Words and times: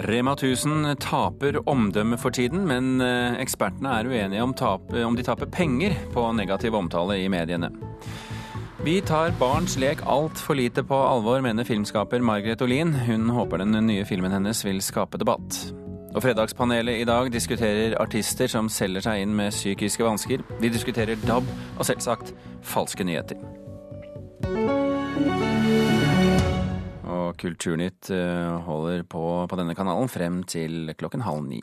Rema 0.00 0.32
1000 0.32 0.96
taper 1.02 1.58
omdømme 1.68 2.16
for 2.18 2.32
tiden, 2.32 2.62
men 2.68 3.02
eh, 3.04 3.36
ekspertene 3.42 3.98
er 3.98 4.08
uenige 4.08 4.44
om, 4.44 4.54
tap, 4.56 4.88
om 4.96 5.16
de 5.16 5.24
taper 5.26 5.50
penger 5.52 5.92
på 6.14 6.24
negativ 6.32 6.74
omtale 6.78 7.18
i 7.20 7.28
mediene. 7.28 7.68
Vi 8.80 8.96
tar 9.04 9.34
barns 9.36 9.76
lek 9.76 10.00
altfor 10.08 10.56
lite 10.56 10.80
på 10.88 10.96
alvor, 10.96 11.42
mener 11.44 11.68
filmskaper 11.68 12.24
Margaret 12.24 12.62
Olin. 12.64 12.94
Hun 13.04 13.28
håper 13.36 13.60
den 13.60 13.76
nye 13.84 14.06
filmen 14.08 14.32
hennes 14.32 14.64
vil 14.64 14.80
skape 14.80 15.20
debatt. 15.20 15.58
Og 16.14 16.24
Fredagspanelet 16.24 17.02
i 17.02 17.04
dag 17.04 17.28
diskuterer 17.32 17.98
artister 18.00 18.48
som 18.48 18.72
selger 18.72 19.04
seg 19.04 19.20
inn 19.20 19.36
med 19.36 19.52
psykiske 19.52 20.06
vansker. 20.06 20.40
De 20.62 20.72
diskuterer 20.72 21.20
DAB 21.28 21.44
og 21.76 21.84
selvsagt 21.86 22.32
falske 22.64 23.04
nyheter. 23.04 23.36
Og 27.10 27.36
Kulturnytt 27.40 28.12
eh, 28.14 28.54
holder 28.66 29.04
på 29.08 29.26
på 29.50 29.58
denne 29.58 29.76
kanalen 29.78 30.10
frem 30.10 30.42
til 30.48 30.94
klokken 30.98 31.26
halv 31.26 31.46
ni. 31.48 31.60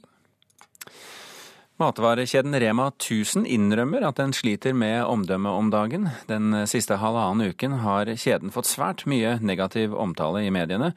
Matvarekjeden 1.77 2.55
Rema 2.57 2.87
1000 2.89 3.43
innrømmer 3.45 4.01
at 4.07 4.17
den 4.17 4.31
sliter 4.33 4.73
med 4.73 5.03
omdømmet 5.05 5.59
om 5.59 5.67
dagen. 5.69 6.07
Den 6.25 6.55
siste 6.65 6.97
halvannen 6.97 7.51
uken 7.53 7.75
har 7.83 8.09
kjeden 8.17 8.49
fått 8.49 8.65
svært 8.65 9.03
mye 9.05 9.35
negativ 9.45 9.93
omtale 9.93 10.41
i 10.41 10.49
mediene, 10.49 10.95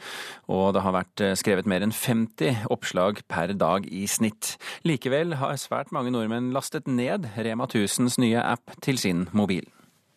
og 0.49 0.73
det 0.73 0.85
har 0.87 0.97
vært 0.97 1.25
eh, 1.27 1.35
skrevet 1.37 1.69
mer 1.69 1.85
enn 1.85 1.93
50 1.93 2.65
oppslag 2.73 3.21
per 3.29 3.53
dag 3.61 3.85
i 3.93 4.07
snitt. 4.09 4.55
Likevel 4.89 5.37
har 5.43 5.61
svært 5.61 5.93
mange 5.93 6.15
nordmenn 6.17 6.49
lastet 6.57 6.89
ned 6.89 7.29
Rema 7.37 7.69
1000s 7.69 8.17
nye 8.25 8.41
app 8.41 8.81
til 8.81 8.97
sin 9.05 9.27
mobil. 9.37 9.69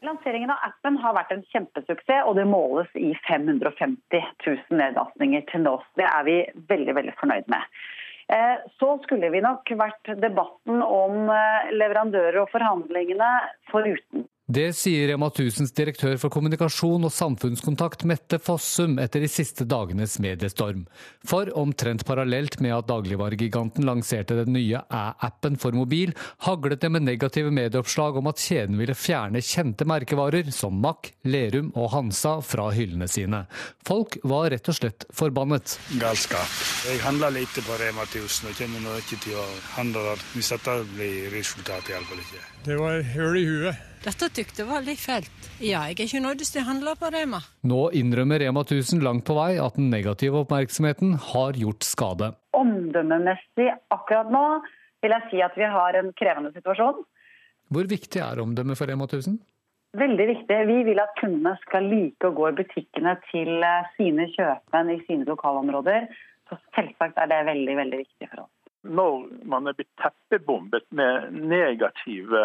Lanseringen 0.03 0.51
av 0.51 0.63
appen 0.67 0.97
har 0.99 1.15
vært 1.15 1.31
en 1.31 1.45
kjempesuksess, 1.53 2.25
og 2.27 2.35
det 2.35 2.43
måles 2.49 2.89
i 2.99 3.13
550 3.27 4.23
000 4.45 4.79
nedlastninger 4.81 5.45
til 5.51 5.63
nå. 5.63 5.77
Det 5.99 6.07
er 6.09 6.25
vi 6.27 6.37
veldig, 6.71 6.95
veldig 6.99 7.13
fornøyd 7.21 7.47
med. 7.53 7.69
Eh, 8.33 8.57
så 8.79 8.89
skulle 9.03 9.29
vi 9.31 9.41
nok 9.43 9.71
vært 9.79 10.11
debatten 10.19 10.83
om 10.83 11.31
eh, 11.31 11.71
leverandører 11.75 12.41
og 12.43 12.51
forhandlingene 12.51 13.31
foruten. 13.71 14.27
Det 14.51 14.73
sier 14.75 15.07
Rema 15.07 15.29
1000s 15.29 15.71
direktør 15.71 16.17
for 16.19 16.33
kommunikasjon 16.33 17.07
og 17.07 17.11
samfunnskontakt 17.15 18.01
Mette 18.03 18.35
Fossum 18.43 18.97
etter 18.99 19.21
de 19.23 19.29
siste 19.31 19.63
dagenes 19.63 20.17
mediestorm. 20.19 20.81
For 21.23 21.47
omtrent 21.55 22.03
parallelt 22.03 22.57
med 22.59 22.75
at 22.75 22.89
dagligvaregiganten 22.89 23.87
lanserte 23.87 24.35
den 24.41 24.51
nye 24.57 24.81
Æ-appen 24.91 25.55
for 25.55 25.71
mobil, 25.71 26.11
haglet 26.43 26.83
det 26.83 26.89
med 26.91 27.05
negative 27.07 27.53
medieoppslag 27.55 28.19
om 28.19 28.27
at 28.33 28.43
kjeden 28.43 28.81
ville 28.81 28.97
fjerne 28.99 29.39
kjente 29.39 29.87
merkevarer 29.87 30.51
som 30.51 30.75
Mack, 30.75 31.13
Lerum 31.23 31.71
og 31.79 31.93
Hansa 31.95 32.35
fra 32.43 32.67
hyllene 32.75 33.07
sine. 33.07 33.45
Folk 33.87 34.19
var 34.27 34.49
rett 34.51 34.67
og 34.67 34.75
slett 34.75 35.07
forbannet. 35.15 35.77
Galskap. 36.03 36.59
Jeg 36.89 36.99
handler 37.07 37.31
lite 37.39 37.63
på 37.63 37.79
Rema 37.79 38.03
1000 38.11 38.51
og 38.51 38.59
kommer 38.59 38.83
nå 38.89 38.99
ikke 39.05 39.23
til 39.23 39.39
å 39.39 39.47
handle 39.79 40.03
der 40.11 40.27
hvis 40.35 40.51
dette 40.57 40.77
blir 40.97 41.31
resultatet. 41.31 41.95
Iallfall 41.95 42.23
ikke. 42.27 42.45
Det 42.67 42.79
var 42.83 43.03
høl 43.15 43.39
i 43.39 43.47
huet. 43.47 43.89
Dette 44.03 44.27
tykte 44.35 44.65
jeg 44.65 44.67
var 44.67 44.81
litt 44.83 44.99
fælt. 44.99 45.45
Ja, 45.63 45.85
jeg 45.87 45.95
er 45.95 46.07
ikke 46.09 46.19
nødt 46.19 46.41
til 46.43 46.59
å 46.59 46.65
handle 46.67 46.91
på 46.99 47.07
Rema. 47.13 47.39
Nå 47.63 47.85
innrømmer 47.95 48.41
Rema 48.43 48.65
1000 48.65 48.99
langt 49.05 49.23
på 49.29 49.35
vei 49.37 49.53
at 49.63 49.77
den 49.79 49.87
negative 49.93 50.41
oppmerksomheten 50.41 51.13
har 51.29 51.55
gjort 51.55 51.87
skade. 51.87 52.33
Omdømmemessig 52.59 53.69
akkurat 53.95 54.33
nå 54.33 54.43
vil 55.05 55.15
jeg 55.15 55.29
si 55.29 55.39
at 55.45 55.55
vi 55.55 55.69
har 55.71 55.95
en 55.95 56.11
krevende 56.19 56.51
situasjon. 56.51 56.99
Hvor 57.71 57.87
viktig 57.93 58.19
er 58.25 58.41
omdømmet 58.43 58.79
for 58.79 58.91
Rema 58.91 59.07
1000? 59.07 59.37
Veldig 59.95 60.27
viktig. 60.33 60.57
Vi 60.67 60.77
vil 60.89 60.99
at 60.99 61.15
kundene 61.21 61.53
skal 61.63 61.87
like 61.87 62.27
å 62.27 62.35
gå 62.35 62.49
i 62.49 62.57
butikkene 62.59 63.15
til 63.29 63.63
eh, 63.63 63.87
sine 63.95 64.27
kjøpmenn 64.35 64.91
i 64.97 64.99
sine 65.07 65.29
lokalområder. 65.29 66.09
Så 66.51 66.59
selvsagt 66.75 67.23
er 67.23 67.31
det 67.31 67.39
veldig, 67.53 67.79
veldig 67.79 68.03
viktig 68.03 68.31
for 68.33 68.43
oss 68.43 68.51
når 68.83 69.45
man 69.47 69.67
er 69.69 69.75
blitt 69.77 69.91
teppebombet 70.01 70.85
med 70.95 71.33
negative 71.33 72.41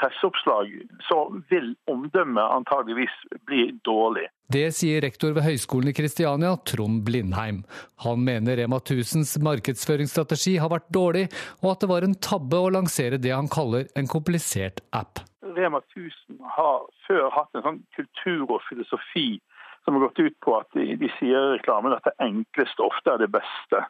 presseoppslag, 0.00 0.72
så 1.08 1.22
vil 1.50 1.72
omdømmet 1.90 2.54
antageligvis 2.58 3.16
bli 3.48 3.70
dårlig. 3.86 4.26
Det 4.50 4.66
sier 4.74 5.02
rektor 5.04 5.32
ved 5.36 5.46
Høgskolen 5.46 5.92
i 5.92 5.96
Kristiania, 5.96 6.56
Trond 6.66 7.04
Blindheim. 7.06 7.62
Han 8.04 8.24
mener 8.26 8.58
Rema 8.58 8.80
1000s 8.82 9.36
markedsføringsstrategi 9.46 10.56
har 10.60 10.72
vært 10.72 10.90
dårlig, 10.92 11.28
og 11.62 11.72
at 11.74 11.84
det 11.84 11.90
var 11.92 12.06
en 12.06 12.18
tabbe 12.18 12.58
å 12.58 12.72
lansere 12.74 13.20
det 13.22 13.32
han 13.34 13.50
kaller 13.50 13.86
en 13.96 14.10
komplisert 14.10 14.82
app. 14.96 15.22
Rema 15.56 15.80
1000 15.94 16.42
har 16.56 16.82
før 17.06 17.30
hatt 17.34 17.56
en 17.56 17.66
sånn 17.66 17.80
kultur 17.96 18.56
og 18.56 18.60
filosofi 18.68 19.40
som 19.84 19.96
har 19.96 20.08
gått 20.08 20.20
ut 20.20 20.36
på 20.44 20.58
at 20.58 20.68
de, 20.76 20.92
de 21.00 21.08
sier 21.16 21.38
i 21.38 21.54
reklamen 21.56 21.94
at 21.96 22.04
det 22.06 22.18
enkleste 22.22 22.84
ofte 22.84 23.14
er 23.14 23.22
det 23.22 23.30
beste. 23.32 23.80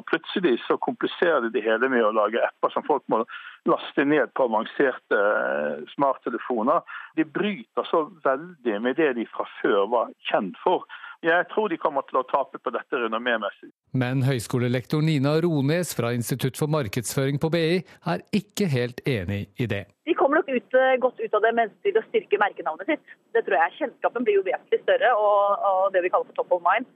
Og 0.00 0.06
Plutselig 0.08 0.56
så 0.64 0.78
kompliserer 0.80 1.44
de 1.44 1.52
det 1.52 1.66
hele 1.66 1.90
med 1.92 2.06
å 2.06 2.14
lage 2.16 2.40
apper 2.40 2.72
som 2.72 2.86
folk 2.86 3.04
må 3.12 3.20
laste 3.68 4.06
ned 4.08 4.32
på 4.32 4.46
avanserte 4.48 5.18
eh, 5.18 5.82
smarttelefoner. 5.92 6.80
De 7.20 7.26
bryter 7.28 7.84
så 7.90 8.06
veldig 8.24 8.80
med 8.80 8.96
det 8.96 9.12
de 9.18 9.26
fra 9.28 9.44
før 9.60 9.84
var 9.92 10.14
kjent 10.30 10.56
for. 10.64 10.88
Jeg 11.20 11.44
tror 11.50 11.68
de 11.68 11.76
kommer 11.76 12.06
til 12.08 12.16
å 12.16 12.24
tape 12.30 12.56
på 12.64 12.72
dette 12.72 12.96
renommémessig. 12.96 13.68
Men 13.92 14.22
høyskolelektor 14.24 15.04
Nina 15.04 15.34
Rones 15.44 15.92
fra 15.98 16.14
Institutt 16.16 16.56
for 16.56 16.72
markedsføring 16.72 17.36
på 17.42 17.50
BI 17.52 17.82
er 18.08 18.24
ikke 18.32 18.70
helt 18.72 19.04
enig 19.04 19.42
i 19.60 19.68
det. 19.68 19.82
De 20.08 20.16
kommer 20.16 20.40
nok 20.40 20.48
ut, 20.48 20.78
eh, 20.80 20.96
godt 21.04 21.20
ut 21.20 21.36
av 21.36 21.44
det 21.44 21.52
mens 21.60 21.76
de 21.84 21.92
vil 21.92 22.08
styrke 22.08 22.40
merkenavnet 22.40 22.88
sitt. 22.88 23.04
Det 23.36 23.44
tror 23.44 23.60
jeg. 23.60 23.76
Kjennskapen 23.82 24.24
blir 24.24 24.40
jo 24.40 24.48
vesentlig 24.48 24.80
større, 24.86 25.12
og, 25.12 25.68
og 25.68 25.92
det 25.92 26.06
vi 26.06 26.14
kaller 26.14 26.32
for 26.32 26.40
top 26.40 26.56
of 26.56 26.64
mind. 26.64 26.88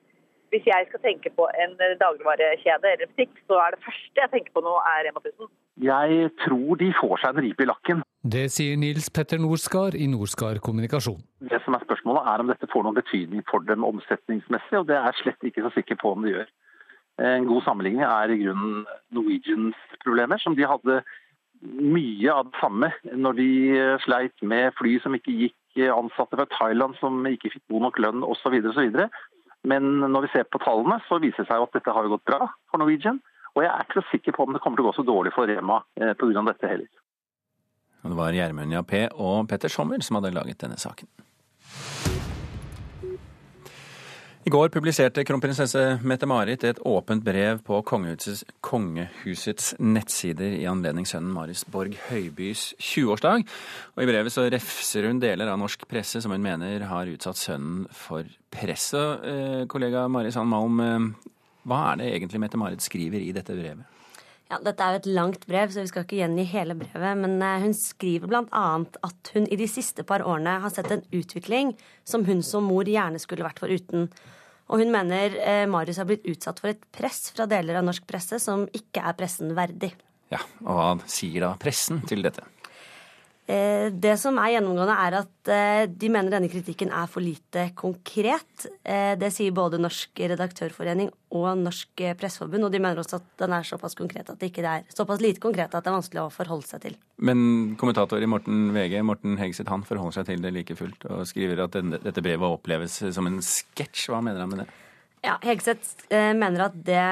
Hvis 0.54 0.68
jeg 0.70 0.86
skal 0.86 1.00
tenke 1.02 1.32
på 1.34 1.48
en 1.50 1.72
dagligvarekjede 1.98 2.90
eller 2.94 3.08
butikk, 3.10 3.32
så 3.50 3.56
er 3.58 3.74
det 3.74 3.80
første 3.82 4.20
jeg 4.22 4.30
tenker 4.30 4.54
på 4.54 4.62
nå, 4.62 4.74
er 4.86 5.08
Rema 5.08 5.18
1000. 5.18 5.48
Jeg 5.82 6.28
tror 6.44 6.78
de 6.78 6.90
får 7.00 7.14
seg 7.22 7.32
en 7.32 7.44
ripe 7.48 7.64
i 7.64 7.66
lakken. 7.66 8.04
Det 8.34 8.44
sier 8.54 8.78
Nils 8.78 9.08
Petter 9.16 9.42
Norskar 9.42 9.96
i 9.98 10.06
Norskar 10.12 10.60
kommunikasjon. 10.62 11.18
Det 11.50 11.58
som 11.64 11.74
er 11.74 11.82
Spørsmålet 11.82 12.30
er 12.30 12.44
om 12.44 12.52
dette 12.52 12.70
får 12.70 12.86
noen 12.86 13.00
betydning 13.00 13.42
for 13.50 13.66
dem 13.66 13.82
omsetningsmessig, 13.88 14.78
og 14.78 14.86
det 14.92 14.94
er 15.00 15.10
jeg 15.10 15.20
slett 15.24 15.50
ikke 15.50 15.66
så 15.66 15.74
sikker 15.74 15.98
på 15.98 16.14
om 16.14 16.22
det 16.22 16.36
gjør. 16.36 16.54
En 17.34 17.50
god 17.50 17.66
sammenligning 17.66 18.06
er 18.06 18.30
i 18.30 18.38
grunnen 18.44 18.86
Norwegians 19.14 19.82
problemer, 20.06 20.38
som 20.38 20.54
de 20.54 20.70
hadde 20.70 21.02
mye 21.64 22.30
av 22.30 22.48
det 22.48 22.62
samme 22.62 22.90
når 23.26 23.38
de 23.42 23.50
sleit 24.06 24.42
med 24.54 24.74
fly 24.78 24.96
som 25.02 25.18
ikke 25.18 25.34
gikk, 25.42 25.60
ansatte 25.90 26.38
fra 26.38 26.46
Thailand 26.52 26.94
som 27.00 27.24
ikke 27.26 27.50
fikk 27.56 27.64
god 27.72 27.88
nok 27.88 27.96
lønn 27.98 28.26
osv. 28.26 28.60
osv. 28.70 29.08
Men 29.64 30.02
når 30.04 30.26
vi 30.26 30.32
ser 30.34 30.48
på 30.50 30.60
tallene, 30.60 30.98
så 31.08 31.18
viser 31.22 31.44
det 31.44 31.50
seg 31.50 31.64
at 31.64 31.78
dette 31.78 31.94
har 31.96 32.10
gått 32.12 32.26
bra 32.28 32.50
for 32.70 32.82
Norwegian. 32.82 33.22
Og 33.54 33.62
jeg 33.62 33.70
er 33.70 33.86
ikke 33.86 34.02
så 34.02 34.06
sikker 34.10 34.36
på 34.36 34.44
om 34.44 34.54
det 34.54 34.60
kommer 34.62 34.80
til 34.80 34.84
å 34.84 34.90
gå 34.90 34.96
så 34.98 35.06
dårlig 35.06 35.32
for 35.34 35.48
Rema 35.48 35.80
eh, 36.00 36.12
pga. 36.18 36.42
dette 36.50 36.70
heller. 36.70 36.90
Det 38.04 38.18
var 38.18 38.36
Gjermund 38.36 38.74
Jappé 38.74 39.06
og 39.14 39.46
Petter 39.48 39.72
Sommer 39.72 40.02
som 40.04 40.18
hadde 40.18 40.34
laget 40.34 40.60
denne 40.60 40.76
saken. 40.76 41.08
I 44.44 44.50
går 44.52 44.68
publiserte 44.68 45.22
kronprinsesse 45.24 45.80
Mette-Marit 46.04 46.66
et 46.68 46.80
åpent 46.84 47.22
brev 47.24 47.62
på 47.64 47.78
kongehusets, 47.88 48.42
kongehusets, 48.60 49.70
nettsider 49.80 50.58
i 50.58 50.66
anledning 50.68 51.08
sønnen 51.08 51.32
Maris 51.32 51.62
Borg 51.64 51.96
Høibys 52.10 52.66
20-årsdag. 52.76 53.46
Og 53.96 54.04
I 54.04 54.10
brevet 54.10 54.34
så 54.34 54.44
refser 54.52 55.08
hun 55.08 55.22
deler 55.22 55.48
av 55.48 55.56
norsk 55.62 55.86
presse 55.88 56.20
som 56.20 56.36
hun 56.36 56.44
mener 56.44 56.84
har 56.90 57.08
utsatt 57.14 57.40
sønnen 57.40 57.86
for 57.88 58.28
press. 58.52 58.90
Eh, 58.92 59.64
kollega 59.64 60.04
Mari 60.12 60.34
Sand 60.36 60.52
Malm, 60.52 60.84
eh, 60.84 61.32
hva 61.64 61.80
er 61.94 62.02
det 62.02 62.12
egentlig 62.12 62.44
Mette-Marit 62.44 62.84
skriver 62.84 63.24
i 63.24 63.32
dette 63.32 63.56
brevet? 63.56 63.93
Ja, 64.54 64.60
Dette 64.62 64.84
er 64.86 64.94
jo 64.94 65.00
et 65.00 65.08
langt 65.16 65.46
brev, 65.50 65.72
så 65.74 65.82
vi 65.82 65.90
skal 65.90 66.04
ikke 66.04 66.20
gjengi 66.20 66.44
hele 66.46 66.76
brevet. 66.78 67.18
Men 67.18 67.40
eh, 67.42 67.64
hun 67.64 67.72
skriver 67.74 68.30
bl.a. 68.30 68.62
at 69.08 69.30
hun 69.34 69.48
i 69.50 69.58
de 69.58 69.66
siste 69.66 70.04
par 70.06 70.22
årene 70.22 70.60
har 70.62 70.70
sett 70.70 70.92
en 70.94 71.02
utvikling 71.10 71.72
som 72.06 72.22
hun 72.28 72.42
som 72.46 72.68
mor 72.70 72.86
gjerne 72.86 73.18
skulle 73.18 73.46
vært 73.46 73.58
foruten. 73.64 74.06
Og 74.70 74.78
hun 74.78 74.94
mener 74.94 75.34
eh, 75.42 75.64
Marius 75.70 75.98
har 75.98 76.06
blitt 76.06 76.28
utsatt 76.30 76.62
for 76.62 76.70
et 76.70 76.86
press 76.94 77.32
fra 77.34 77.48
deler 77.50 77.80
av 77.80 77.88
norsk 77.88 78.06
presse 78.06 78.38
som 78.42 78.68
ikke 78.70 79.02
er 79.02 79.18
pressen 79.18 79.56
verdig. 79.58 79.90
Ja, 80.30 80.38
Og 80.62 80.78
hva 80.78 80.88
sier 81.10 81.48
da 81.48 81.54
pressen 81.58 82.04
til 82.06 82.22
dette? 82.22 82.46
Eh, 83.44 83.90
det 83.92 84.14
som 84.16 84.38
er 84.40 84.54
gjennomgående, 84.54 84.94
er 85.04 85.16
at 85.18 85.50
eh, 85.52 85.82
de 85.90 86.08
mener 86.08 86.32
denne 86.32 86.48
kritikken 86.48 86.92
er 86.96 87.08
for 87.12 87.20
lite 87.20 87.66
konkret. 87.76 88.64
Eh, 88.80 89.12
det 89.20 89.28
sier 89.34 89.52
både 89.52 89.80
Norsk 89.82 90.22
redaktørforening 90.32 91.10
og 91.36 91.50
Norsk 91.60 92.04
presseforbund. 92.20 92.64
Og 92.64 92.72
de 92.72 92.80
mener 92.80 93.02
også 93.02 93.20
at 93.20 93.26
den 93.42 93.52
er 93.52 93.66
såpass, 93.68 93.96
konkret 93.98 94.32
at 94.32 94.40
det 94.40 94.48
ikke 94.48 94.64
er 94.64 94.86
såpass 94.88 95.20
lite 95.20 95.44
konkret 95.44 95.74
at 95.74 95.84
det 95.84 95.92
er 95.92 95.98
vanskelig 95.98 96.24
å 96.24 96.32
forholde 96.32 96.70
seg 96.70 96.86
til. 96.86 96.96
Men 97.20 97.74
kommentator 97.80 98.22
i 98.24 98.30
Morten 98.30 98.70
VG, 98.72 98.96
Morten 99.04 99.36
Hegseth, 99.40 99.68
han 99.72 99.84
forholder 99.84 100.22
seg 100.22 100.32
til 100.32 100.46
det 100.46 100.54
like 100.56 100.78
fullt 100.78 101.04
og 101.10 101.26
skriver 101.28 101.66
at 101.66 101.76
dette 101.76 102.24
brevet 102.24 102.48
oppleves 102.48 103.02
som 103.12 103.28
en 103.28 103.42
sketsj. 103.44 104.08
Hva 104.08 104.24
mener 104.24 104.40
han 104.40 104.54
med 104.54 104.64
det? 104.64 104.70
Ja, 105.24 105.38
Hegseth 105.40 106.04
eh, 106.12 106.34
mener 106.36 106.66
at 106.66 106.74
det 106.84 107.04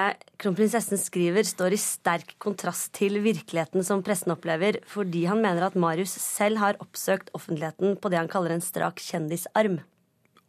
kronprinsessen 0.43 1.01
skriver, 1.01 1.47
står 1.49 1.73
i 1.73 1.81
sterk 1.81 2.35
kontrast 2.43 2.91
til 2.99 3.17
virkeligheten 3.25 3.81
som 3.87 4.03
pressen 4.05 4.35
opplever, 4.35 4.83
fordi 4.85 5.25
han 5.31 5.41
mener 5.41 5.65
at 5.65 5.79
Marius 5.81 6.13
selv 6.21 6.61
har 6.61 6.77
oppsøkt 6.85 7.33
offentligheten 7.33 7.97
på 7.97 8.13
det 8.13 8.21
han 8.21 8.29
kaller 8.29 8.53
en 8.53 8.65
strak 8.65 9.01
kjendisarm. 9.01 9.81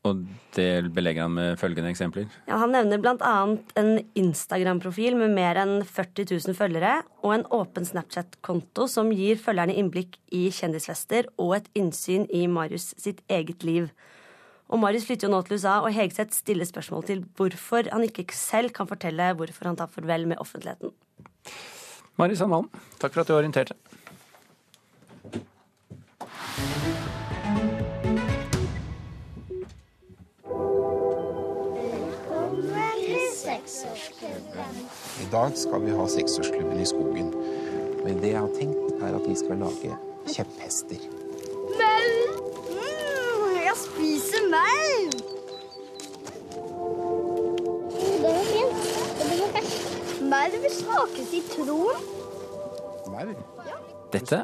Og 0.04 0.25
det 0.57 0.92
belegger 0.92 1.24
han 1.24 1.38
med 1.38 1.56
følgende 1.62 1.94
eksempler? 1.94 2.27
Ja, 2.50 2.57
han 2.60 2.74
nevner 2.75 3.00
bl.a. 3.00 3.36
en 3.80 3.92
Instagram-profil 4.19 5.15
med 5.21 5.31
mer 5.31 5.62
enn 5.62 5.77
40 5.88 6.27
000 6.33 6.57
følgere, 6.57 6.98
og 7.24 7.38
en 7.38 7.45
åpen 7.56 7.88
Snapchat-konto 7.88 8.89
som 8.92 9.13
gir 9.15 9.39
følgerne 9.39 9.77
innblikk 9.80 10.19
i 10.36 10.50
kjendisfester 10.51 11.31
og 11.39 11.62
et 11.62 11.71
innsyn 11.80 12.27
i 12.27 12.44
Marius 12.51 12.92
sitt 13.00 13.24
eget 13.31 13.63
liv. 13.63 13.88
Og 14.73 14.79
Marius 14.81 15.05
flytter 15.05 15.27
jo 15.27 15.35
nå 15.35 15.43
til 15.45 15.59
USA, 15.59 15.75
og 15.85 15.93
Hegseth 15.93 16.33
stiller 16.33 16.65
spørsmål 16.65 17.03
til 17.05 17.19
hvorfor 17.37 17.85
han 17.93 18.03
ikke 18.07 18.25
selv 18.33 18.73
kan 18.73 18.89
fortelle 18.89 19.33
hvorfor 19.37 19.69
han 19.69 19.77
tar 19.77 19.91
farvel 19.93 20.25
med 20.27 20.41
offentligheten. 20.41 20.89
Marius 22.17 22.41
Sandvalen, 22.41 22.71
takk 22.97 23.13
for 23.13 23.21
at 23.21 23.29
du 23.29 23.35
orienterte. 23.37 23.77
I 35.21 35.29
dag 35.31 35.57
skal 35.57 35.85
vi 35.85 35.93
ha 35.93 36.07
seksårsklubben 36.09 36.81
i 36.81 36.85
skogen. 36.89 37.29
Men 38.03 38.17
det 38.21 38.33
jeg 38.33 38.41
har 38.41 38.57
tenkt, 38.57 38.97
er 39.01 39.13
at 39.17 39.29
vi 39.29 39.37
skal 39.37 39.61
lage 39.61 39.97
kjepphester. 40.33 41.05
Spiser 44.33 44.50
maur! 44.50 45.12
Det 48.12 48.30
var 48.33 48.44
fint. 48.44 48.75
Det. 49.19 50.27
Maur 50.30 50.69
smaker 50.69 51.25
sitron. 51.30 52.06
Maur? 53.12 53.35
Dette 54.13 54.44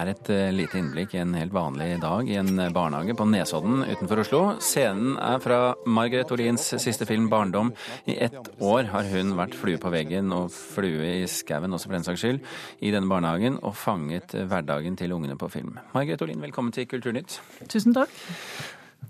er 0.00 0.08
et 0.08 0.28
eh, 0.32 0.46
lite 0.48 0.78
innblikk 0.80 1.12
i 1.12 1.18
en 1.20 1.34
helt 1.36 1.52
vanlig 1.52 1.98
dag 2.00 2.24
i 2.24 2.38
en 2.40 2.56
barnehage 2.72 3.12
på 3.12 3.26
Nesodden 3.28 3.82
utenfor 3.84 4.22
Oslo. 4.22 4.40
Scenen 4.64 5.18
er 5.20 5.36
fra 5.44 5.58
Margaret 5.84 6.32
Olins 6.32 6.64
siste 6.80 7.04
film 7.04 7.28
'Barndom'. 7.28 7.74
I 8.08 8.16
ett 8.16 8.48
år 8.64 8.88
har 8.94 9.12
hun 9.12 9.36
vært 9.36 9.58
flue 9.60 9.76
på 9.76 9.92
veggen 9.92 10.32
og 10.32 10.48
flue 10.56 11.20
i 11.20 11.28
skauen 11.28 11.76
også 11.76 11.92
for 11.92 11.98
den 11.98 12.08
saks 12.08 12.24
skyld, 12.24 12.40
i 12.80 12.96
denne 12.96 13.12
barnehagen 13.12 13.60
og 13.60 13.76
fanget 13.76 14.32
hverdagen 14.32 14.96
til 14.96 15.12
ungene 15.12 15.36
på 15.36 15.52
film. 15.52 15.76
Margaret 15.92 16.24
Olin, 16.24 16.40
velkommen 16.40 16.72
til 16.72 16.88
Kulturnytt. 16.88 17.42
Tusen 17.68 17.92
takk. 17.92 18.20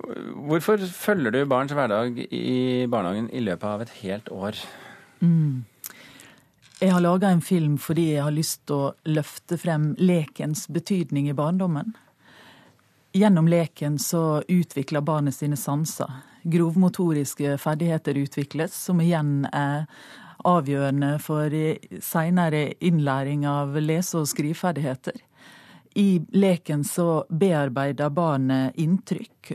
Hvorfor 0.00 0.80
følger 0.80 1.34
du 1.34 1.40
barns 1.48 1.72
hverdag 1.76 2.18
i 2.32 2.86
barnehagen 2.90 3.28
i 3.32 3.42
løpet 3.44 3.66
av 3.68 3.82
et 3.84 3.92
helt 4.00 4.30
år? 4.32 4.58
Mm. 5.20 5.64
Jeg 6.80 6.94
har 6.94 7.02
laga 7.04 7.28
en 7.28 7.42
film 7.44 7.76
fordi 7.78 8.14
jeg 8.14 8.24
har 8.24 8.32
lyst 8.32 8.62
til 8.68 8.86
å 8.86 9.12
løfte 9.12 9.58
frem 9.60 9.90
lekens 10.00 10.64
betydning 10.72 11.28
i 11.28 11.36
barndommen. 11.36 11.92
Gjennom 13.12 13.50
leken 13.50 13.98
så 14.00 14.40
utvikler 14.48 15.04
barnet 15.04 15.36
sine 15.36 15.58
sanser. 15.60 16.08
Grovmotoriske 16.42 17.58
ferdigheter 17.60 18.16
utvikles, 18.22 18.76
som 18.86 19.00
igjen 19.02 19.48
er 19.52 19.88
avgjørende 20.46 21.18
for 21.20 21.52
seinere 22.00 22.70
innlæring 22.80 23.44
av 23.50 23.76
lese- 23.76 24.22
og 24.22 24.30
skriveferdigheter. 24.30 25.18
I 25.98 26.20
leken 26.38 26.84
så 26.86 27.24
bearbeider 27.28 28.12
barnet 28.14 28.78
inntrykk, 28.78 29.50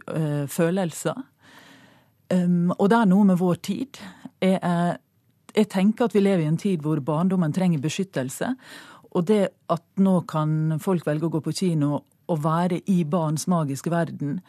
følelser. 0.52 1.22
Og 2.76 2.86
det 2.92 2.98
er 2.98 3.08
noe 3.08 3.30
med 3.30 3.40
vår 3.40 3.62
tid. 3.64 4.02
Jeg 4.44 4.60
er 4.60 4.98
jeg 5.56 5.70
tenker 5.72 6.08
at 6.08 6.16
vi 6.16 6.24
lever 6.24 6.44
i 6.44 6.50
en 6.50 6.60
tid 6.60 6.84
hvor 6.84 7.00
barndommen 7.04 7.54
trenger 7.56 7.84
beskyttelse. 7.84 8.52
Og 9.16 9.28
det 9.30 9.42
at 9.72 9.86
nå 10.04 10.18
kan 10.28 10.76
folk 10.84 11.06
velge 11.08 11.30
å 11.30 11.34
gå 11.38 11.42
på 11.46 11.56
kino 11.56 12.02
og 12.26 12.42
være 12.44 12.82
i 12.92 13.04
barns 13.08 13.46
magiske 13.52 13.92
verden, 13.94 14.40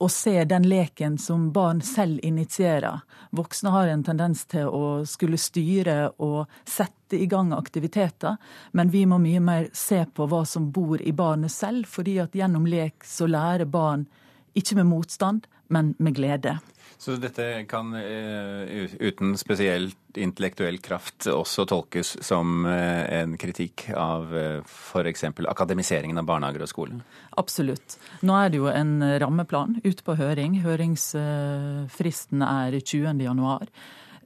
eh, 0.00 0.04
og 0.04 0.10
se 0.10 0.44
den 0.44 0.64
leken 0.68 1.18
som 1.18 1.52
barn 1.52 1.82
selv 1.82 2.20
initierer. 2.22 3.00
Voksne 3.30 3.70
har 3.70 3.88
en 3.88 4.04
tendens 4.04 4.46
til 4.48 4.66
å 4.66 5.04
skulle 5.06 5.38
styre 5.38 6.12
og 6.18 6.48
sette 6.64 7.18
i 7.20 7.26
gang 7.26 7.52
aktiviteter, 7.52 8.36
men 8.72 8.90
vi 8.90 9.04
må 9.06 9.18
mye 9.18 9.40
mer 9.40 9.68
se 9.72 10.04
på 10.06 10.26
hva 10.26 10.44
som 10.46 10.70
bor 10.72 11.02
i 11.02 11.12
barnet 11.12 11.52
selv, 11.52 11.86
fordi 11.86 12.18
at 12.22 12.34
gjennom 12.34 12.66
lek 12.66 13.04
så 13.04 13.28
lærer 13.28 13.68
barn 13.68 14.06
ikke 14.54 14.80
med 14.80 14.86
motstand, 14.86 15.46
men 15.68 15.94
med 15.98 16.16
glede. 16.16 16.58
Så 16.98 17.14
dette 17.16 17.64
kan 17.68 17.94
uten 17.94 19.36
spesielt 19.38 19.99
intellektuell 20.18 20.80
kraft 20.82 21.28
også 21.30 21.66
tolkes 21.70 22.16
som 22.24 22.66
en 22.66 23.36
kritikk 23.38 23.86
av 23.94 24.32
f.eks. 24.64 25.24
akademiseringen 25.50 26.18
av 26.18 26.26
barnehager 26.26 26.64
og 26.64 26.70
skole? 26.70 26.98
Absolutt. 27.38 27.98
Nå 28.26 28.34
er 28.34 28.50
det 28.50 28.60
jo 28.60 28.68
en 28.72 28.98
rammeplan 29.22 29.78
ute 29.84 30.02
på 30.06 30.16
høring. 30.18 30.60
Høringsfristen 30.64 32.42
er 32.46 32.80
20. 32.80 33.22
januar. 33.22 33.70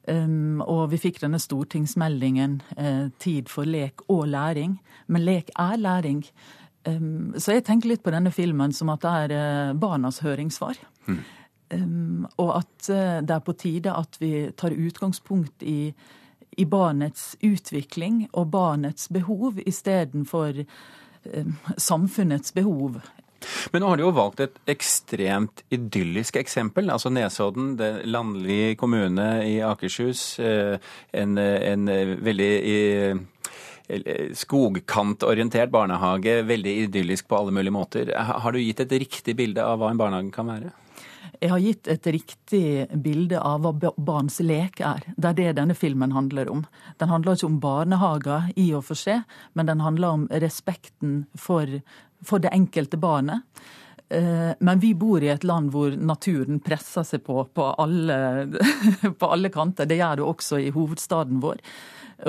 Um, 0.04 0.60
og 0.60 0.90
vi 0.92 0.98
fikk 1.00 1.22
denne 1.22 1.40
stortingsmeldingen 1.40 2.58
uh, 2.76 3.08
'Tid 3.18 3.48
for 3.48 3.64
lek 3.64 4.04
og 4.12 4.26
læring'. 4.28 4.76
Men 5.08 5.24
lek 5.24 5.50
er 5.56 5.76
læring. 5.76 6.24
Um, 6.84 7.32
så 7.38 7.56
jeg 7.56 7.64
tenker 7.64 7.88
litt 7.88 8.04
på 8.04 8.12
denne 8.12 8.32
filmen 8.32 8.72
som 8.72 8.92
at 8.92 9.00
det 9.00 9.14
er 9.24 9.32
uh, 9.70 9.72
barnas 9.72 10.20
høringssvar. 10.20 10.76
Mm. 11.06 11.22
Um, 11.74 12.26
og 12.38 12.50
at 12.60 12.90
uh, 12.90 13.18
det 13.24 13.34
er 13.34 13.42
på 13.44 13.56
tide 13.58 13.94
at 13.94 14.18
vi 14.20 14.50
tar 14.56 14.76
utgangspunkt 14.76 15.64
i, 15.66 15.94
i 16.58 16.64
barnets 16.68 17.34
utvikling 17.42 18.28
og 18.32 18.50
barnets 18.54 19.08
behov 19.12 19.60
istedenfor 19.66 20.62
um, 20.64 21.54
samfunnets 21.76 22.54
behov. 22.54 23.00
Men 23.72 23.82
nå 23.82 23.88
har 23.90 23.98
du 24.00 24.06
jo 24.06 24.14
valgt 24.16 24.40
et 24.40 24.54
ekstremt 24.72 25.64
idyllisk 25.74 26.38
eksempel. 26.40 26.88
Altså 26.88 27.10
Nesodden, 27.12 27.74
det 27.76 28.06
landlige 28.08 28.76
kommune 28.80 29.26
i 29.44 29.58
Akershus. 29.60 30.38
En, 30.40 31.36
en 31.36 31.90
veldig 32.24 32.52
skogkantorientert 34.40 35.68
barnehage. 35.74 36.38
Veldig 36.48 36.74
idyllisk 36.86 37.28
på 37.28 37.36
alle 37.42 37.52
mulige 37.52 37.76
måter. 37.76 38.14
Har 38.16 38.56
du 38.56 38.62
gitt 38.62 38.80
et 38.80 38.96
riktig 39.04 39.36
bilde 39.36 39.60
av 39.60 39.76
hva 39.82 39.92
en 39.92 40.00
barnehage 40.00 40.32
kan 40.32 40.48
være? 40.48 40.72
Jeg 41.40 41.50
har 41.50 41.62
gitt 41.62 41.88
et 41.90 42.06
riktig 42.14 42.64
bilde 43.04 43.40
av 43.40 43.64
hva 43.64 43.92
barns 43.96 44.40
lek 44.44 44.80
er. 44.84 45.06
Det 45.16 45.30
er 45.30 45.38
det 45.38 45.54
denne 45.60 45.76
filmen 45.78 46.14
handler 46.14 46.50
om. 46.52 46.64
Den 47.00 47.12
handler 47.12 47.36
ikke 47.36 47.50
om 47.50 47.60
barnehager 47.62 48.50
i 48.60 48.68
og 48.76 48.84
for 48.88 48.98
seg, 48.98 49.24
men 49.54 49.70
den 49.70 49.82
handler 49.84 50.18
om 50.18 50.28
respekten 50.44 51.24
for, 51.34 51.68
for 52.24 52.42
det 52.42 52.54
enkelte 52.54 53.00
barnet. 53.00 53.42
Men 54.08 54.82
vi 54.82 54.92
bor 54.94 55.24
i 55.24 55.30
et 55.32 55.46
land 55.48 55.72
hvor 55.74 55.94
naturen 55.96 56.60
presser 56.62 57.06
seg 57.08 57.24
på 57.26 57.40
på 57.56 57.70
alle, 57.82 58.18
på 59.20 59.30
alle 59.32 59.50
kanter. 59.50 59.88
Det 59.88 59.98
gjør 59.98 60.20
det 60.20 60.26
også 60.28 60.60
i 60.60 60.70
hovedstaden 60.74 61.40
vår. 61.42 61.62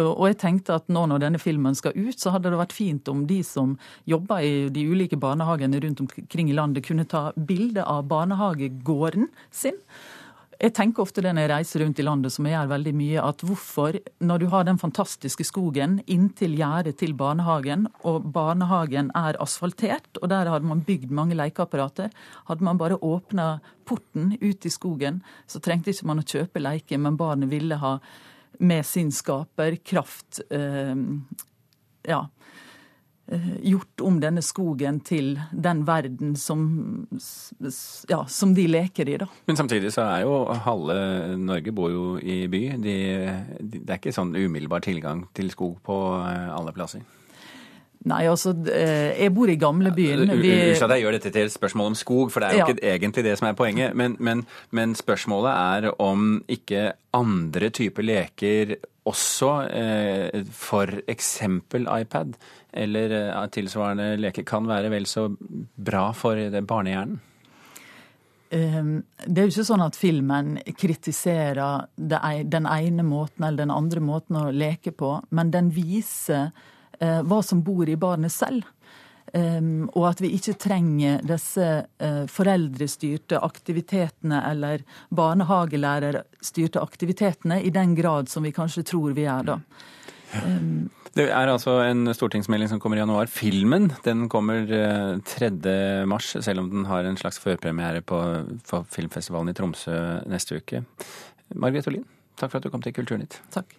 Og 0.01 0.25
jeg 0.27 0.39
tenkte 0.41 0.75
at 0.75 0.89
nå 0.91 1.05
når 1.07 1.23
denne 1.23 1.39
filmen 1.39 1.75
skal 1.77 1.95
ut, 1.95 2.17
så 2.19 2.33
hadde 2.35 2.51
det 2.51 2.59
vært 2.59 2.75
fint 2.75 3.07
om 3.11 3.23
de 3.29 3.39
som 3.47 3.77
jobber 4.09 4.43
i 4.43 4.53
de 4.73 4.83
ulike 4.91 5.19
barnehagene 5.19 5.79
rundt 5.83 6.03
omkring 6.03 6.51
i 6.51 6.57
landet, 6.57 6.85
kunne 6.87 7.07
ta 7.07 7.29
bilde 7.35 7.85
av 7.85 8.03
barnehagegården 8.11 9.29
sin. 9.55 9.79
Jeg 10.55 10.71
tenker 10.71 11.03
ofte 11.03 11.19
det 11.23 11.33
når 11.35 11.43
jeg 11.43 11.51
reiser 11.51 11.81
rundt 11.83 11.99
i 11.99 12.03
landet, 12.05 12.31
som 12.31 12.45
jeg 12.47 12.55
gjør 12.55 12.69
veldig 12.71 12.93
mye, 12.95 13.23
at 13.27 13.41
hvorfor, 13.43 13.97
når 14.23 14.39
du 14.39 14.45
har 14.53 14.67
den 14.67 14.79
fantastiske 14.79 15.43
skogen 15.47 15.97
inntil 16.11 16.55
gjerdet 16.55 16.95
til 17.01 17.11
barnehagen, 17.17 17.89
og 18.07 18.29
barnehagen 18.35 19.09
er 19.19 19.39
asfaltert, 19.43 20.07
og 20.21 20.31
der 20.31 20.47
hadde 20.51 20.69
man 20.69 20.83
bygd 20.87 21.11
mange 21.11 21.35
lekeapparater, 21.35 22.13
hadde 22.47 22.67
man 22.67 22.79
bare 22.79 22.99
åpna 23.03 23.57
porten 23.87 24.31
ut 24.39 24.65
i 24.65 24.71
skogen, 24.71 25.19
så 25.47 25.59
trengte 25.59 25.91
ikke 25.91 26.07
man 26.07 26.23
å 26.23 26.27
kjøpe 26.27 26.63
leker, 26.63 27.03
men 27.03 27.19
barnet 27.19 27.51
ville 27.51 27.79
ha 27.83 27.97
med 28.59 28.85
sin 28.85 29.11
skaperkraft 29.11 30.41
eh, 30.49 30.95
ja, 32.05 32.21
gjort 33.65 34.01
om 34.05 34.19
denne 34.21 34.43
skogen 34.45 34.99
til 35.01 35.31
den 35.49 35.81
verden 35.87 36.35
som, 36.37 37.07
ja, 38.09 38.19
som 38.29 38.53
de 38.53 38.67
leker 38.69 39.09
i. 39.09 39.17
da. 39.17 39.27
Men 39.49 39.57
samtidig 39.57 39.89
så 39.95 40.05
er 40.05 40.27
jo 40.27 40.43
halve 40.67 40.97
Norge 41.41 41.73
bor 41.73 41.89
jo 41.89 42.05
i 42.21 42.43
by. 42.51 42.63
De, 42.77 42.95
de, 43.57 43.79
det 43.81 43.89
er 43.89 43.97
ikke 43.97 44.13
sånn 44.13 44.35
umiddelbar 44.37 44.85
tilgang 44.85 45.25
til 45.33 45.49
skog 45.53 45.79
på 45.85 45.97
alle 46.21 46.75
plasser. 46.75 47.01
Nei, 48.05 48.23
altså, 48.29 48.53
jeg 48.69 49.33
bor 49.33 49.49
i 49.49 49.57
gamlebyen. 49.57 50.27
Unnskyld 50.27 50.83
at 50.85 50.91
jeg 50.93 51.05
gjør 51.05 51.15
dette 51.17 51.31
til 51.33 51.47
et 51.47 51.53
spørsmål 51.53 51.87
om 51.91 51.95
skog, 51.97 52.33
for 52.33 52.43
det 52.43 52.49
er 52.49 52.53
jo 52.53 52.59
ja. 52.61 52.67
ikke 52.73 52.91
egentlig 52.93 53.23
det 53.25 53.37
som 53.39 53.47
er 53.49 53.55
poenget. 53.57 53.95
Men, 53.97 54.17
men, 54.19 54.43
men, 54.69 54.93
spørsmålet 54.97 55.51
er 55.51 55.87
om 56.03 56.35
ikke 56.51 56.91
andre 57.17 57.71
typer 57.73 58.05
leker 58.05 58.75
også, 59.09 59.51
eh, 59.69 60.43
f.eks. 60.45 61.31
iPad 61.45 62.37
eller 62.73 63.15
eh, 63.19 63.47
tilsvarende 63.53 64.11
leker, 64.21 64.45
kan 64.45 64.69
være 64.69 64.91
vel 64.93 65.09
så 65.09 65.29
bra 65.75 66.11
for 66.13 66.41
barnehjernen? 66.61 67.21
Det 68.55 69.41
er 69.41 69.47
jo 69.47 69.51
ikke 69.51 69.65
sånn 69.67 69.83
at 69.83 69.97
filmen 69.99 70.53
kritiserer 70.77 71.87
den 71.97 72.67
ene 72.69 73.03
måten 73.03 73.43
eller 73.43 73.65
den 73.65 73.73
andre 73.73 74.03
måten 74.05 74.37
å 74.39 74.51
leke 74.53 74.93
på, 74.95 75.17
men 75.35 75.51
den 75.51 75.73
viser 75.75 76.53
hva 76.99 77.41
som 77.43 77.59
bor 77.65 77.89
i 77.89 77.97
barnet 77.99 78.31
selv. 78.31 78.63
Um, 79.35 79.89
og 79.97 80.05
at 80.13 80.21
vi 80.23 80.29
ikke 80.37 80.53
trenger 80.61 81.23
disse 81.27 81.65
uh, 81.83 82.23
foreldrestyrte 82.31 83.41
aktivitetene 83.43 84.37
eller 84.47 84.85
barnehagelærerstyrte 85.17 86.79
aktivitetene 86.79 87.57
i 87.65 87.73
den 87.73 87.97
grad 87.97 88.31
som 88.31 88.45
vi 88.47 88.53
kanskje 88.55 88.85
tror 88.93 89.17
vi 89.17 89.25
er 89.27 89.49
da. 89.49 89.57
Um, 90.39 90.87
det 91.17 91.29
er 91.31 91.51
altså 91.51 91.77
en 91.83 92.13
stortingsmelding 92.15 92.69
som 92.71 92.79
kommer 92.83 92.99
i 92.99 93.03
januar. 93.03 93.27
Filmen 93.31 93.89
den 94.07 94.27
kommer 94.31 94.67
3. 94.67 95.51
Eh, 95.71 96.01
mars, 96.11 96.33
selv 96.43 96.63
om 96.63 96.67
den 96.73 96.89
har 96.89 97.07
en 97.07 97.15
slags 97.19 97.39
førpremiere 97.39 98.03
på, 98.03 98.19
på 98.67 98.81
filmfestivalen 98.91 99.51
i 99.51 99.55
Tromsø 99.55 99.95
neste 100.27 100.59
uke. 100.59 100.83
Margrethe 101.55 101.93
Olin, 101.93 102.03
takk 102.35 102.51
for 102.51 102.59
at 102.59 102.67
du 102.67 102.73
kom 102.73 102.83
til 102.83 102.95
Kulturnytt. 102.99 103.39
Takk. 103.55 103.77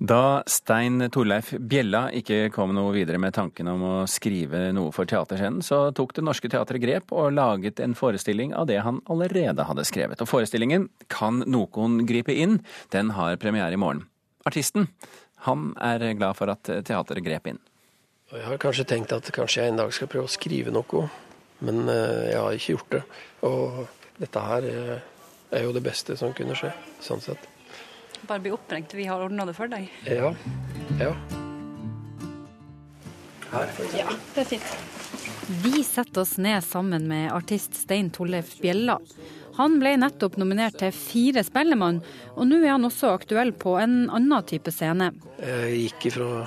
Da 0.00 0.40
Stein 0.48 0.96
Torleif 1.12 1.50
Bjella 1.60 2.06
ikke 2.16 2.46
kom 2.54 2.70
noe 2.72 2.94
videre 2.94 3.18
med 3.20 3.34
tanken 3.36 3.68
om 3.68 3.82
å 3.84 3.96
skrive 4.08 4.70
noe 4.72 4.94
for 4.96 5.04
teaterscenen, 5.04 5.60
så 5.60 5.90
tok 5.92 6.14
Det 6.16 6.24
Norske 6.24 6.48
Teatret 6.48 6.80
grep 6.80 7.12
og 7.12 7.34
laget 7.36 7.82
en 7.84 7.92
forestilling 7.92 8.54
av 8.56 8.70
det 8.70 8.78
han 8.80 9.02
allerede 9.12 9.66
hadde 9.68 9.84
skrevet. 9.84 10.22
Og 10.24 10.30
forestillingen 10.30 10.88
Kan 11.12 11.44
noen 11.44 12.06
gripe 12.08 12.32
inn? 12.32 12.62
Den 12.88 13.12
har 13.18 13.36
premiere 13.36 13.76
i 13.76 13.82
morgen. 13.82 14.06
Artisten 14.48 14.88
han 15.44 15.74
er 15.76 16.00
glad 16.16 16.36
for 16.36 16.48
at 16.52 16.64
teateret 16.64 17.24
grep 17.24 17.52
inn. 17.52 17.60
Jeg 18.32 18.46
har 18.46 18.58
kanskje 18.62 18.88
tenkt 18.88 19.12
at 19.12 19.28
kanskje 19.36 19.66
jeg 19.66 19.74
en 19.74 19.84
dag 19.84 19.92
skal 19.92 20.08
prøve 20.08 20.28
å 20.28 20.32
skrive 20.32 20.72
noe, 20.72 21.06
men 21.60 21.84
eh, 21.92 22.32
jeg 22.32 22.40
har 22.40 22.56
ikke 22.56 22.74
gjort 22.74 22.92
det. 22.96 23.04
Og 23.48 23.80
dette 24.20 24.48
her 24.48 24.72
eh, 24.72 24.98
er 25.56 25.64
jo 25.64 25.72
det 25.76 25.84
beste 25.84 26.16
som 26.16 26.32
kunne 26.36 26.56
skje, 26.56 26.72
sånn 27.04 27.24
sett. 27.24 27.48
Bare 28.28 28.40
bli 28.40 28.52
oppringt, 28.54 28.94
vi 28.94 29.06
har 29.08 29.22
ordna 29.24 29.46
det 29.48 29.54
for 29.56 29.70
deg. 29.70 29.88
Ja. 30.06 30.34
Ja. 31.00 31.14
Her. 33.50 33.70
Ja, 33.96 34.06
det 34.34 34.44
er 34.44 34.48
fint. 34.52 34.74
Vi 35.64 35.82
setter 35.82 36.22
oss 36.22 36.36
ned 36.38 36.62
sammen 36.62 37.08
med 37.10 37.32
artist 37.34 37.74
Stein 37.74 38.12
Tollef 38.14 38.54
Bjella. 38.62 39.00
Han 39.58 39.80
ble 39.80 39.96
nettopp 39.98 40.36
nominert 40.38 40.78
til 40.78 40.92
fire 40.94 41.42
Spellemann, 41.44 41.98
og 42.36 42.46
nå 42.46 42.60
er 42.62 42.76
han 42.76 42.86
også 42.86 43.10
aktuell 43.16 43.50
på 43.52 43.74
en 43.82 44.04
annen 44.06 44.46
type 44.46 44.70
scene. 44.72 45.10
Jeg 45.42 45.88
gikk 45.88 46.06
ifra 46.12 46.44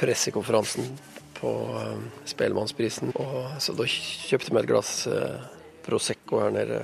pressekonferansen 0.00 0.90
på 1.38 1.52
um, 1.70 2.08
Spellemannsprisen, 2.26 3.14
og 3.14 3.54
så 3.62 3.76
da 3.78 3.86
kjøpte 3.86 4.50
jeg 4.50 4.56
meg 4.56 4.66
et 4.66 4.72
glass 4.72 4.94
uh, 5.06 5.38
Prosecco 5.86 6.42
her 6.42 6.52
nede 6.54 6.80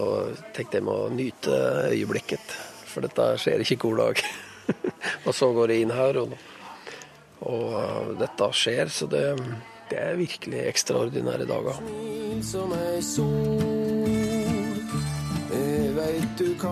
og 0.00 0.40
tenkte 0.56 0.80
jeg 0.80 0.84
må 0.84 0.96
nyte 1.12 1.54
øyeblikket 1.92 2.56
for 2.94 3.04
dette 3.04 3.28
skjer 3.42 3.64
ikke 3.64 3.78
hver 3.82 4.02
dag. 4.02 4.24
og 5.26 5.34
så 5.36 5.50
går 5.54 5.74
jeg 5.74 5.84
inn 5.84 5.94
her, 5.94 6.20
og, 6.22 6.34
og 7.44 7.64
uh, 7.74 8.10
dette 8.20 8.50
skjer. 8.56 8.92
Så 8.92 9.08
det, 9.10 9.24
det, 9.90 9.98
er 10.00 10.18
virkelig 10.20 10.64
ekstraordinære 10.70 11.48
dager. 11.50 11.82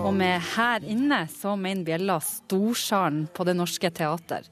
Og 0.03 0.13
med 0.13 0.41
'Her 0.41 0.83
inne' 0.83 1.25
så 1.31 1.55
mener 1.55 1.85
Bjella 1.87 2.19
Storsalen 2.19 3.27
på 3.33 3.45
Det 3.47 3.55
Norske 3.55 3.89
Teater. 3.89 4.49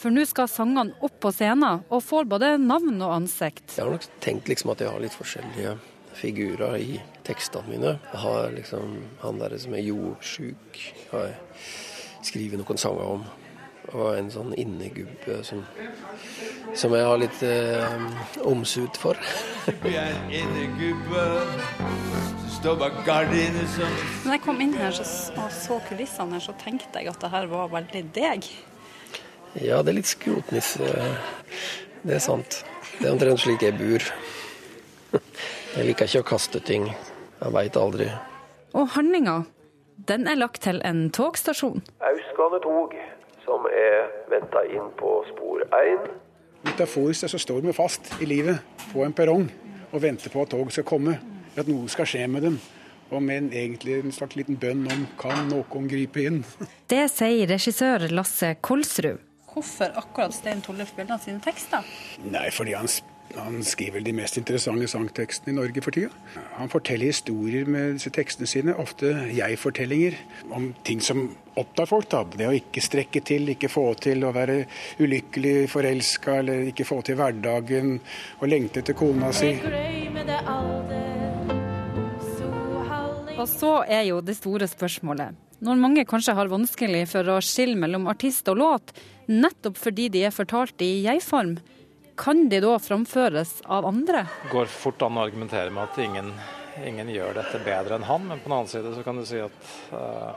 For 0.00 0.10
nå 0.10 0.24
skal 0.24 0.48
sangene 0.48 0.96
opp 1.04 1.18
på 1.20 1.30
scenen 1.34 1.82
og 1.92 2.00
får 2.02 2.24
både 2.24 2.54
navn 2.58 3.02
og 3.04 3.12
ansikt. 3.18 3.76
Jeg 3.76 3.84
har 3.84 3.92
nok 3.92 4.06
tenkt 4.24 4.48
liksom 4.48 4.72
at 4.72 4.80
jeg 4.80 4.88
har 4.88 5.02
litt 5.02 5.16
forskjellige 5.16 5.76
figurer 6.14 6.76
i 6.80 7.00
tekstene 7.26 7.68
mine. 7.68 7.98
Jeg 8.12 8.20
har 8.24 8.50
liksom 8.54 8.96
han 9.22 9.38
der 9.40 9.56
som 9.58 9.74
er 9.76 9.84
jordsjuk, 9.86 10.80
har 11.12 11.30
jeg 11.30 11.36
skrevet 12.26 12.60
noen 12.60 12.80
sanger 12.80 13.14
om. 13.18 13.28
Og 13.90 14.12
en 14.14 14.28
sånn 14.30 14.52
innegubbe 14.60 15.40
som, 15.42 15.64
som 16.78 16.92
jeg 16.94 17.06
har 17.08 17.18
litt 17.18 17.40
eh, 17.42 17.94
omsut 18.46 19.00
for. 19.00 19.18
Når 24.24 24.34
jeg 24.36 24.42
kom 24.44 24.60
inn 24.62 24.74
her 24.76 24.92
og 24.92 25.50
så 25.56 25.78
kulissene 25.88 26.36
her, 26.36 26.44
så 26.44 26.54
tenkte 26.60 27.00
jeg 27.00 27.08
at 27.10 27.22
det 27.24 27.30
her 27.32 27.48
var 27.50 27.72
veldig 27.72 28.04
deg. 28.14 28.50
Ja, 29.58 29.80
det 29.82 29.90
er 29.90 29.96
litt 29.98 30.10
skrotnisse. 30.10 30.90
Det 32.04 32.14
er 32.14 32.22
sant. 32.22 32.60
Det 33.00 33.08
er 33.08 33.14
omtrent 33.16 33.40
slik 33.42 33.64
jeg 33.64 33.74
bor. 33.80 34.04
Jeg 35.70 35.86
liker 35.86 36.08
ikke 36.08 36.24
å 36.24 36.28
kaste 36.32 36.58
ting. 36.66 36.88
Jeg 37.40 37.54
veit 37.54 37.76
aldri. 37.78 38.08
Og 38.74 38.88
handlinga, 38.96 39.44
den 40.08 40.26
er 40.26 40.38
lagt 40.38 40.64
til 40.66 40.80
en 40.86 41.04
togstasjon. 41.14 41.84
Austgående 42.02 42.58
tog 42.64 42.96
som 43.44 43.68
er 43.70 44.08
venta 44.32 44.64
inn 44.66 44.90
på 44.98 45.12
spor 45.30 45.62
1. 45.76 46.10
Metaforisk 46.66 47.30
så 47.30 47.38
står 47.40 47.62
vi 47.68 47.74
fast 47.76 48.10
i 48.20 48.26
livet 48.28 48.58
på 48.90 49.04
en 49.06 49.14
perrong 49.14 49.46
og 49.90 50.02
venter 50.02 50.32
på 50.32 50.42
at 50.42 50.50
tog 50.52 50.72
skal 50.74 50.86
komme. 50.90 51.16
At 51.54 51.70
noe 51.70 51.90
skal 51.90 52.08
skje 52.08 52.26
med 52.30 52.46
dem. 52.48 52.58
Og 53.10 53.22
med 53.22 53.44
en, 53.44 53.48
egentlig 53.62 53.96
en 53.98 54.14
slags 54.14 54.36
liten 54.38 54.58
bønn 54.58 54.84
om 54.90 55.06
kan 55.18 55.48
noen 55.50 55.88
gripe 55.90 56.26
inn. 56.26 56.42
Det 56.90 57.06
sier 57.10 57.50
regissør 57.50 58.06
Lasse 58.10 58.56
Kolsrud. 58.62 59.22
Hvorfor 59.50 59.94
akkurat 59.98 60.34
Stein 60.34 60.62
Tollef 60.62 60.92
Bjelland 60.94 61.22
sine 61.24 61.42
tekster? 61.42 61.86
Nei, 62.22 62.46
fordi 62.54 62.76
han 62.78 62.90
han 63.36 63.60
skriver 63.64 64.02
de 64.04 64.12
mest 64.16 64.38
interessante 64.40 64.88
sangtekstene 64.90 65.52
i 65.52 65.56
Norge 65.58 65.82
for 65.84 65.94
tida. 65.94 66.10
Han 66.56 66.70
forteller 66.72 67.10
historier 67.10 67.68
med 67.70 67.96
disse 67.98 68.10
tekstene 68.14 68.48
sine, 68.50 68.74
ofte 68.74 69.12
jeg-fortellinger, 69.36 70.16
om 70.50 70.70
ting 70.86 71.02
som 71.04 71.28
opptar 71.60 71.86
folk. 71.90 72.08
da. 72.10 72.24
Det 72.24 72.48
å 72.48 72.56
ikke 72.56 72.82
strekke 72.82 73.22
til, 73.26 73.48
ikke 73.54 73.70
få 73.70 73.86
til 74.02 74.24
å 74.26 74.32
være 74.34 74.64
ulykkelig 75.00 75.68
forelska, 75.70 76.40
eller 76.42 76.70
ikke 76.72 76.88
få 76.88 77.00
til 77.06 77.20
hverdagen, 77.20 77.98
og 78.40 78.50
lengte 78.50 78.82
etter 78.82 78.98
kona 78.98 79.32
si. 79.36 79.54
Og 83.40 83.46
så 83.48 83.76
er 83.88 84.04
jo 84.10 84.20
det 84.20 84.36
store 84.36 84.68
spørsmålet. 84.68 85.38
Når 85.60 85.76
mange 85.80 86.06
kanskje 86.08 86.34
har 86.36 86.48
vanskelig 86.48 87.06
for 87.10 87.28
å 87.28 87.40
skille 87.44 87.76
mellom 87.76 88.06
artist 88.08 88.48
og 88.48 88.60
låt, 88.60 88.94
nettopp 89.28 89.76
fordi 89.76 90.08
de 90.12 90.24
er 90.24 90.32
fortalt 90.32 90.80
i 90.84 91.02
jeg-form, 91.04 91.58
kan 92.20 92.48
de 92.48 92.60
da 92.60 92.78
framføres 92.78 93.62
av 93.64 93.86
andre? 93.86 94.26
Det 94.42 94.52
går 94.52 94.68
fort 94.68 95.02
an 95.02 95.16
å 95.16 95.24
argumentere 95.24 95.72
med 95.72 95.86
at 95.88 96.00
ingen, 96.04 96.28
ingen, 96.84 97.08
gjør 97.08 97.38
dette 97.40 97.62
bedre 97.64 97.96
enn 97.96 98.04
han, 98.04 98.26
men 98.28 98.42
på 98.42 98.50
den 98.50 98.56
annen 98.58 98.68
side 98.68 98.92
så 98.96 99.04
kan 99.06 99.16
du 99.16 99.24
si 99.28 99.40
at 99.40 99.70
uh, 99.94 100.36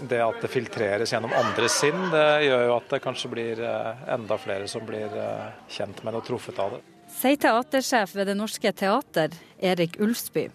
det 0.00 0.22
at 0.24 0.40
det 0.40 0.50
filtreres 0.52 1.12
gjennom 1.12 1.34
andres 1.36 1.76
sinn, 1.82 2.08
det 2.14 2.46
gjør 2.48 2.66
jo 2.70 2.74
at 2.78 2.90
det 2.96 3.02
kanskje 3.04 3.32
blir 3.36 3.60
uh, 3.60 4.08
enda 4.16 4.40
flere 4.40 4.68
som 4.70 4.86
blir 4.88 5.12
uh, 5.12 5.52
kjent 5.68 6.00
med 6.00 6.16
det 6.16 6.24
og 6.24 6.28
truffet 6.32 6.64
av 6.64 6.76
det. 6.78 6.82
Sier 7.14 7.36
teatersjef 7.38 8.16
ved 8.16 8.32
Det 8.32 8.34
Norske 8.38 8.72
Teater, 8.74 9.36
Erik 9.60 10.00
Ulfsby. 10.02 10.48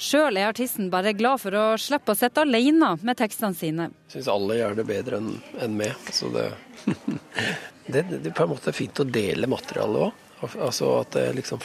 Sjøl 0.00 0.38
er 0.40 0.48
artisten 0.48 0.88
bare 0.88 1.12
glad 1.12 1.42
for 1.42 1.52
å 1.52 1.64
slippe 1.76 2.14
å 2.14 2.16
sitte 2.16 2.40
alene 2.40 2.94
med 3.04 3.18
tekstene 3.20 3.56
sine. 3.56 3.90
Syns 4.08 4.30
alle 4.32 4.56
gjør 4.56 4.78
det 4.78 4.86
bedre 4.88 5.18
enn 5.20 5.34
en 5.60 5.74
meg. 5.76 6.08
Så 6.08 6.30
det, 6.32 6.46
det, 7.92 8.06
det, 8.08 8.20
er 8.30 8.36
på 8.36 8.46
en 8.46 8.54
måte 8.54 8.72
fint 8.72 9.02
å 9.02 9.04
dele 9.04 9.50
materialet 9.50 10.06
òg. 10.06 10.26
Altså 10.56 10.94
at 11.02 11.12
det 11.18 11.26
liksom 11.36 11.60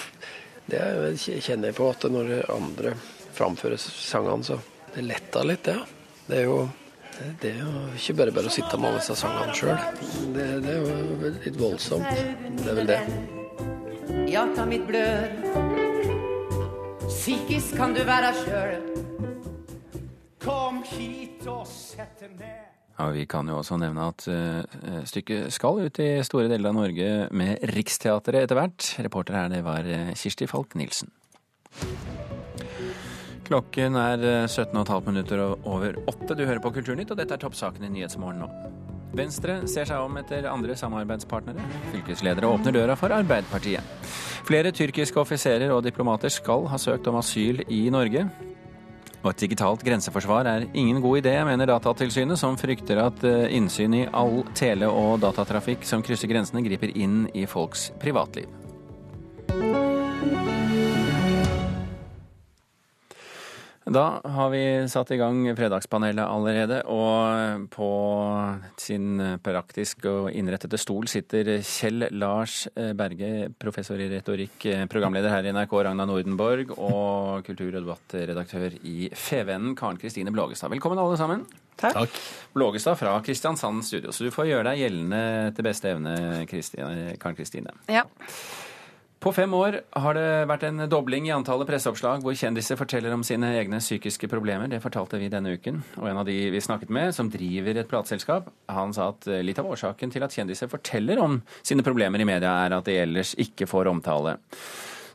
Det 0.68 0.82
kjenner 1.16 1.70
jeg 1.70 1.78
på 1.78 1.88
at 1.88 2.04
når 2.12 2.34
andre 2.52 2.92
framfører 3.38 3.80
sangene, 3.80 4.44
så 4.44 4.58
det 4.96 5.06
letter 5.06 5.48
litt, 5.48 5.64
det. 5.64 5.78
Ja. 5.78 5.86
Det 6.26 6.42
er 6.42 6.50
jo 6.50 6.58
det 7.40 7.54
er 7.54 7.62
jo 7.62 7.84
ikke 7.96 8.18
bare 8.20 8.34
bare 8.36 8.50
å 8.50 8.52
sitte 8.52 8.76
med 8.76 8.90
alle 8.90 9.00
disse 9.00 9.16
sangene 9.16 9.56
sjøl. 9.56 9.78
Det, 10.36 10.50
det, 10.66 10.74
er 10.74 10.82
jo 10.84 11.32
litt 11.38 11.62
voldsomt. 11.62 12.12
Det 12.60 12.68
er 12.74 12.80
vel 12.82 12.92
det. 12.92 13.00
Hjarta 14.34 14.66
mitt 14.68 14.84
blør 14.90 15.65
Psykisk 17.06 17.76
kan 17.78 17.94
du 17.94 18.02
være 18.06 18.32
sjøl. 18.40 18.86
Kom 20.42 20.80
hit 20.90 21.44
og 21.50 21.66
sett 21.70 22.22
deg 22.22 22.34
ned. 22.40 22.64
Ja, 22.96 23.10
Vi 23.12 23.26
kan 23.30 23.50
jo 23.52 23.60
også 23.60 23.78
nevne 23.78 24.08
at 24.10 24.26
uh, 24.32 25.04
stykket 25.06 25.54
skal 25.54 25.84
ut 25.86 26.00
i 26.02 26.10
store 26.26 26.50
deler 26.50 26.72
av 26.72 26.78
Norge 26.78 27.10
med 27.36 27.66
Riksteatret 27.76 28.46
etter 28.46 28.58
hvert. 28.58 28.88
Reporter 29.06 29.38
her, 29.38 29.52
det 29.54 29.62
var 29.68 29.86
uh, 29.86 30.14
Kirsti 30.18 30.48
Falk 30.50 30.74
Nilsen. 30.80 31.12
Klokken 33.46 34.00
er 34.02 34.48
17,5 34.48 35.06
minutter 35.06 35.44
over 35.46 36.00
åtte. 36.10 36.34
Du 36.34 36.46
hører 36.48 36.64
på 36.64 36.74
Kulturnytt, 36.74 37.14
og 37.14 37.20
dette 37.20 37.38
er 37.38 37.44
toppsakene 37.44 37.92
i 37.92 37.98
Nyhetsmorgen 38.00 38.42
nå. 38.42 38.50
Venstre 39.16 39.62
ser 39.72 39.88
seg 39.88 40.02
om 40.04 40.18
etter 40.20 40.48
andre 40.50 40.76
samarbeidspartnere. 40.76 41.64
Fylkesledere 41.94 42.50
åpner 42.52 42.76
døra 42.76 42.98
for 43.00 43.16
Arbeiderpartiet. 43.16 44.10
Flere 44.46 44.74
tyrkiske 44.76 45.22
offiserer 45.22 45.72
og 45.74 45.86
diplomater 45.86 46.34
skal 46.34 46.68
ha 46.70 46.80
søkt 46.82 47.08
om 47.10 47.18
asyl 47.22 47.64
i 47.72 47.86
Norge. 47.94 48.26
Og 49.26 49.32
et 49.32 49.46
digitalt 49.48 49.82
grenseforsvar 49.82 50.46
er 50.52 50.68
ingen 50.78 51.00
god 51.02 51.24
idé, 51.24 51.34
mener 51.48 51.72
Datatilsynet, 51.72 52.38
som 52.38 52.60
frykter 52.62 53.02
at 53.02 53.24
eh, 53.26 53.48
innsyn 53.58 53.96
i 53.98 54.04
all 54.14 54.44
tele- 54.54 54.92
og 54.92 55.24
datatrafikk 55.24 55.88
som 55.88 56.06
krysser 56.06 56.30
grensene, 56.30 56.62
griper 56.68 56.94
inn 56.94 57.24
i 57.34 57.48
folks 57.50 57.90
privatliv. 58.02 58.65
Da 63.86 64.20
har 64.34 64.50
vi 64.50 64.60
satt 64.90 65.12
i 65.14 65.18
gang 65.22 65.44
Fredagspanelet 65.54 66.26
allerede, 66.26 66.80
og 66.90 67.68
på 67.70 67.90
sin 68.82 69.20
praktisk 69.46 70.08
og 70.10 70.32
innrettede 70.34 70.80
stol 70.82 71.06
sitter 71.12 71.52
Kjell 71.62 72.08
Lars 72.18 72.64
Berge, 72.74 73.52
professor 73.62 74.02
i 74.02 74.10
retorikk, 74.10 74.66
programleder 74.90 75.30
her 75.30 75.46
i 75.46 75.54
NRK, 75.54 75.78
Ragna 75.86 76.10
Nordenborg, 76.10 76.74
og 76.80 77.46
kultur- 77.46 77.78
og 77.78 77.86
debattredaktør 77.86 78.74
i 78.82 79.12
Fevennen, 79.14 79.78
Karen 79.78 80.02
Kristine 80.02 80.34
Blågestad. 80.34 80.74
Velkommen 80.74 81.06
alle 81.06 81.22
sammen. 81.22 81.46
Takk. 81.78 82.10
Blågestad 82.58 82.98
fra 82.98 83.14
Kristiansand 83.22 83.86
studio, 83.86 84.10
så 84.10 84.26
du 84.26 84.34
får 84.34 84.50
gjøre 84.50 84.72
deg 84.72 84.82
gjeldende 84.82 85.54
til 85.54 85.70
beste 85.70 85.94
evne, 85.94 86.18
Karen 86.50 87.38
Kristine. 87.38 87.78
Ja. 87.86 88.08
På 89.24 89.32
fem 89.34 89.54
år 89.58 89.80
har 89.98 90.14
det 90.14 90.26
vært 90.50 90.64
en 90.68 90.84
dobling 90.92 91.26
i 91.26 91.34
antallet 91.34 91.66
presseoppslag 91.66 92.22
hvor 92.22 92.36
kjendiser 92.38 92.78
forteller 92.78 93.14
om 93.16 93.24
sine 93.26 93.48
egne 93.58 93.80
psykiske 93.82 94.30
problemer. 94.30 94.70
Det 94.70 94.82
fortalte 94.84 95.18
vi 95.18 95.32
denne 95.34 95.56
uken. 95.56 95.80
Og 95.98 96.10
en 96.12 96.20
av 96.22 96.28
de 96.28 96.36
vi 96.54 96.62
snakket 96.62 96.92
med, 96.94 97.16
som 97.16 97.32
driver 97.34 97.80
et 97.80 97.90
plateselskap, 97.90 98.52
han 98.70 98.94
sa 98.94 99.08
at 99.16 99.26
litt 99.42 99.58
av 99.62 99.72
årsaken 99.72 100.14
til 100.14 100.26
at 100.26 100.36
kjendiser 100.36 100.70
forteller 100.70 101.22
om 101.24 101.40
sine 101.66 101.86
problemer 101.86 102.22
i 102.22 102.28
media, 102.28 102.52
er 102.68 102.76
at 102.78 102.86
de 102.86 103.00
ellers 103.02 103.34
ikke 103.42 103.66
får 103.72 103.90
omtale. 103.90 104.36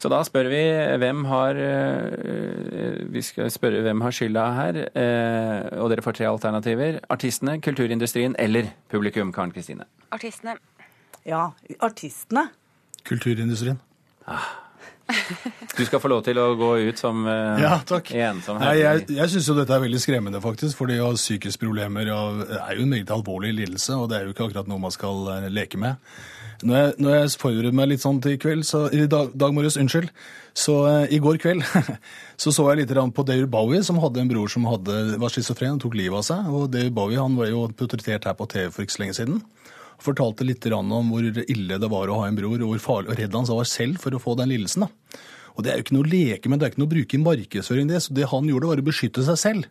Så 0.01 0.09
da 0.09 0.23
spør 0.25 0.49
vi 0.49 0.63
hvem 1.03 1.27
har 1.29 1.59
Vi 3.13 3.23
skal 3.23 3.51
spørre 3.53 3.83
hvem 3.85 4.01
har 4.01 4.17
skylda 4.17 4.45
her. 4.57 4.79
Og 5.77 5.91
dere 5.93 6.05
får 6.07 6.17
tre 6.17 6.27
alternativer. 6.31 7.03
Artistene, 7.13 7.59
kulturindustrien 7.61 8.35
eller 8.41 8.73
publikum, 8.91 9.31
Karen 9.37 9.53
Kristine? 9.53 9.85
Artistene. 10.11 10.57
Ja, 11.29 11.51
artistene. 11.85 12.49
Kulturindustrien. 13.05 13.77
Du 15.77 15.85
skal 15.87 16.01
få 16.03 16.11
lov 16.11 16.23
til 16.27 16.39
å 16.39 16.53
gå 16.59 16.71
ut 16.87 17.01
som 17.01 17.25
uh, 17.27 17.59
ja, 17.61 17.79
takk. 17.87 18.13
ensom. 18.15 18.61
Nei, 18.63 18.77
jeg 18.81 19.07
jeg 19.17 19.33
syns 19.33 19.49
jo 19.51 19.57
dette 19.59 19.75
er 19.75 19.83
veldig 19.83 20.03
skremmende, 20.03 20.43
faktisk. 20.43 20.77
For 20.79 20.91
det 20.91 21.01
å 21.03 21.11
ha 21.11 21.17
psykiske 21.19 21.63
problemer 21.63 22.11
er 22.11 22.77
jo 22.77 22.85
en 22.85 22.93
meget 22.93 23.11
alvorlig 23.15 23.55
lidelse, 23.57 23.97
og 23.97 24.11
det 24.11 24.21
er 24.21 24.29
jo 24.29 24.35
ikke 24.35 24.51
akkurat 24.51 24.71
noe 24.71 24.83
man 24.83 24.95
skal 24.95 25.25
uh, 25.27 25.49
leke 25.51 25.81
med. 25.81 25.99
Når 26.61 26.77
jeg, 26.77 26.95
når 27.01 27.15
jeg 27.15 27.37
forbereder 27.41 27.77
meg 27.77 27.89
litt 27.89 28.03
sånn 28.03 28.19
til 28.21 28.37
i 28.37 28.41
kveld, 28.41 28.67
så, 28.69 28.83
i 28.93 29.07
dag, 29.09 29.31
dag 29.33 29.55
morges, 29.57 29.79
unnskyld, 29.81 30.11
så 30.61 30.75
uh, 30.85 31.05
i 31.09 31.21
går 31.23 31.39
kveld 31.41 31.65
så 32.43 32.53
så 32.53 32.67
jeg 32.69 32.83
litt 32.83 32.93
på 33.17 33.25
David 33.27 33.49
Bowie, 33.53 33.83
som 33.87 34.01
hadde 34.03 34.21
en 34.21 34.31
bror 34.31 34.53
som 34.53 34.69
hadde, 34.69 34.99
var 35.23 35.33
schizofren 35.33 35.79
og 35.79 35.87
tok 35.87 35.97
livet 35.97 36.21
av 36.21 36.27
seg. 36.27 36.53
Og 36.53 36.69
David 36.73 36.93
Bowie 36.97 37.23
han 37.23 37.39
var 37.39 37.49
jo 37.51 37.65
portrettert 37.73 38.29
her 38.29 38.37
på 38.37 38.49
TV 38.53 38.69
for 38.69 38.85
ikke 38.85 38.99
så 38.99 39.05
lenge 39.07 39.19
siden 39.23 39.41
fortalte 40.05 40.47
litt 40.47 40.67
om 40.73 41.13
hvor 41.13 41.27
ille 41.27 41.81
det 41.81 41.91
var 41.93 42.09
å 42.11 42.23
ha 42.23 42.29
en 42.29 42.39
bror, 42.39 42.57
og 42.61 42.73
hvor 42.73 42.85
farlig 42.85 43.13
og 43.13 43.21
redd 43.21 43.37
han 43.37 43.51
var 43.51 43.69
selv 43.69 44.01
for 44.03 44.17
å 44.17 44.23
få 44.23 44.37
den 44.41 44.53
lidelsen. 44.53 44.87
Og 45.57 45.65
Det 45.65 45.73
er 45.73 45.81
jo 45.81 45.85
ikke 45.85 45.97
noe 45.97 46.07
å 46.07 46.11
leke 46.11 46.49
med, 46.49 46.61
det 46.61 46.67
er 46.67 46.73
ikke 46.73 46.83
noe 46.83 46.91
å 46.91 46.95
bruke 46.95 47.17
i 47.17 47.25
markedsføring. 47.25 47.89
Det 47.91 48.03
så 48.05 48.15
det 48.17 48.29
han 48.31 48.49
gjorde, 48.49 48.71
var 48.71 48.81
å 48.81 48.87
beskytte 48.87 49.25
seg 49.27 49.41
selv 49.41 49.71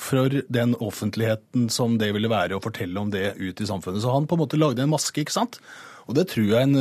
for 0.00 0.32
den 0.52 0.74
offentligheten 0.80 1.68
som 1.72 1.96
det 2.00 2.12
ville 2.14 2.30
være 2.30 2.56
å 2.56 2.62
fortelle 2.62 3.00
om 3.00 3.10
det 3.12 3.34
ut 3.38 3.60
i 3.60 3.68
samfunnet. 3.68 4.02
Så 4.02 4.12
han 4.12 4.28
på 4.28 4.36
en 4.36 4.42
måte 4.44 4.60
lagde 4.60 4.84
en 4.84 4.92
maske, 4.92 5.22
ikke 5.22 5.34
sant? 5.34 5.60
Og 6.08 6.16
det 6.16 6.26
tror 6.32 6.48
jeg 6.48 6.66
en, 6.66 6.78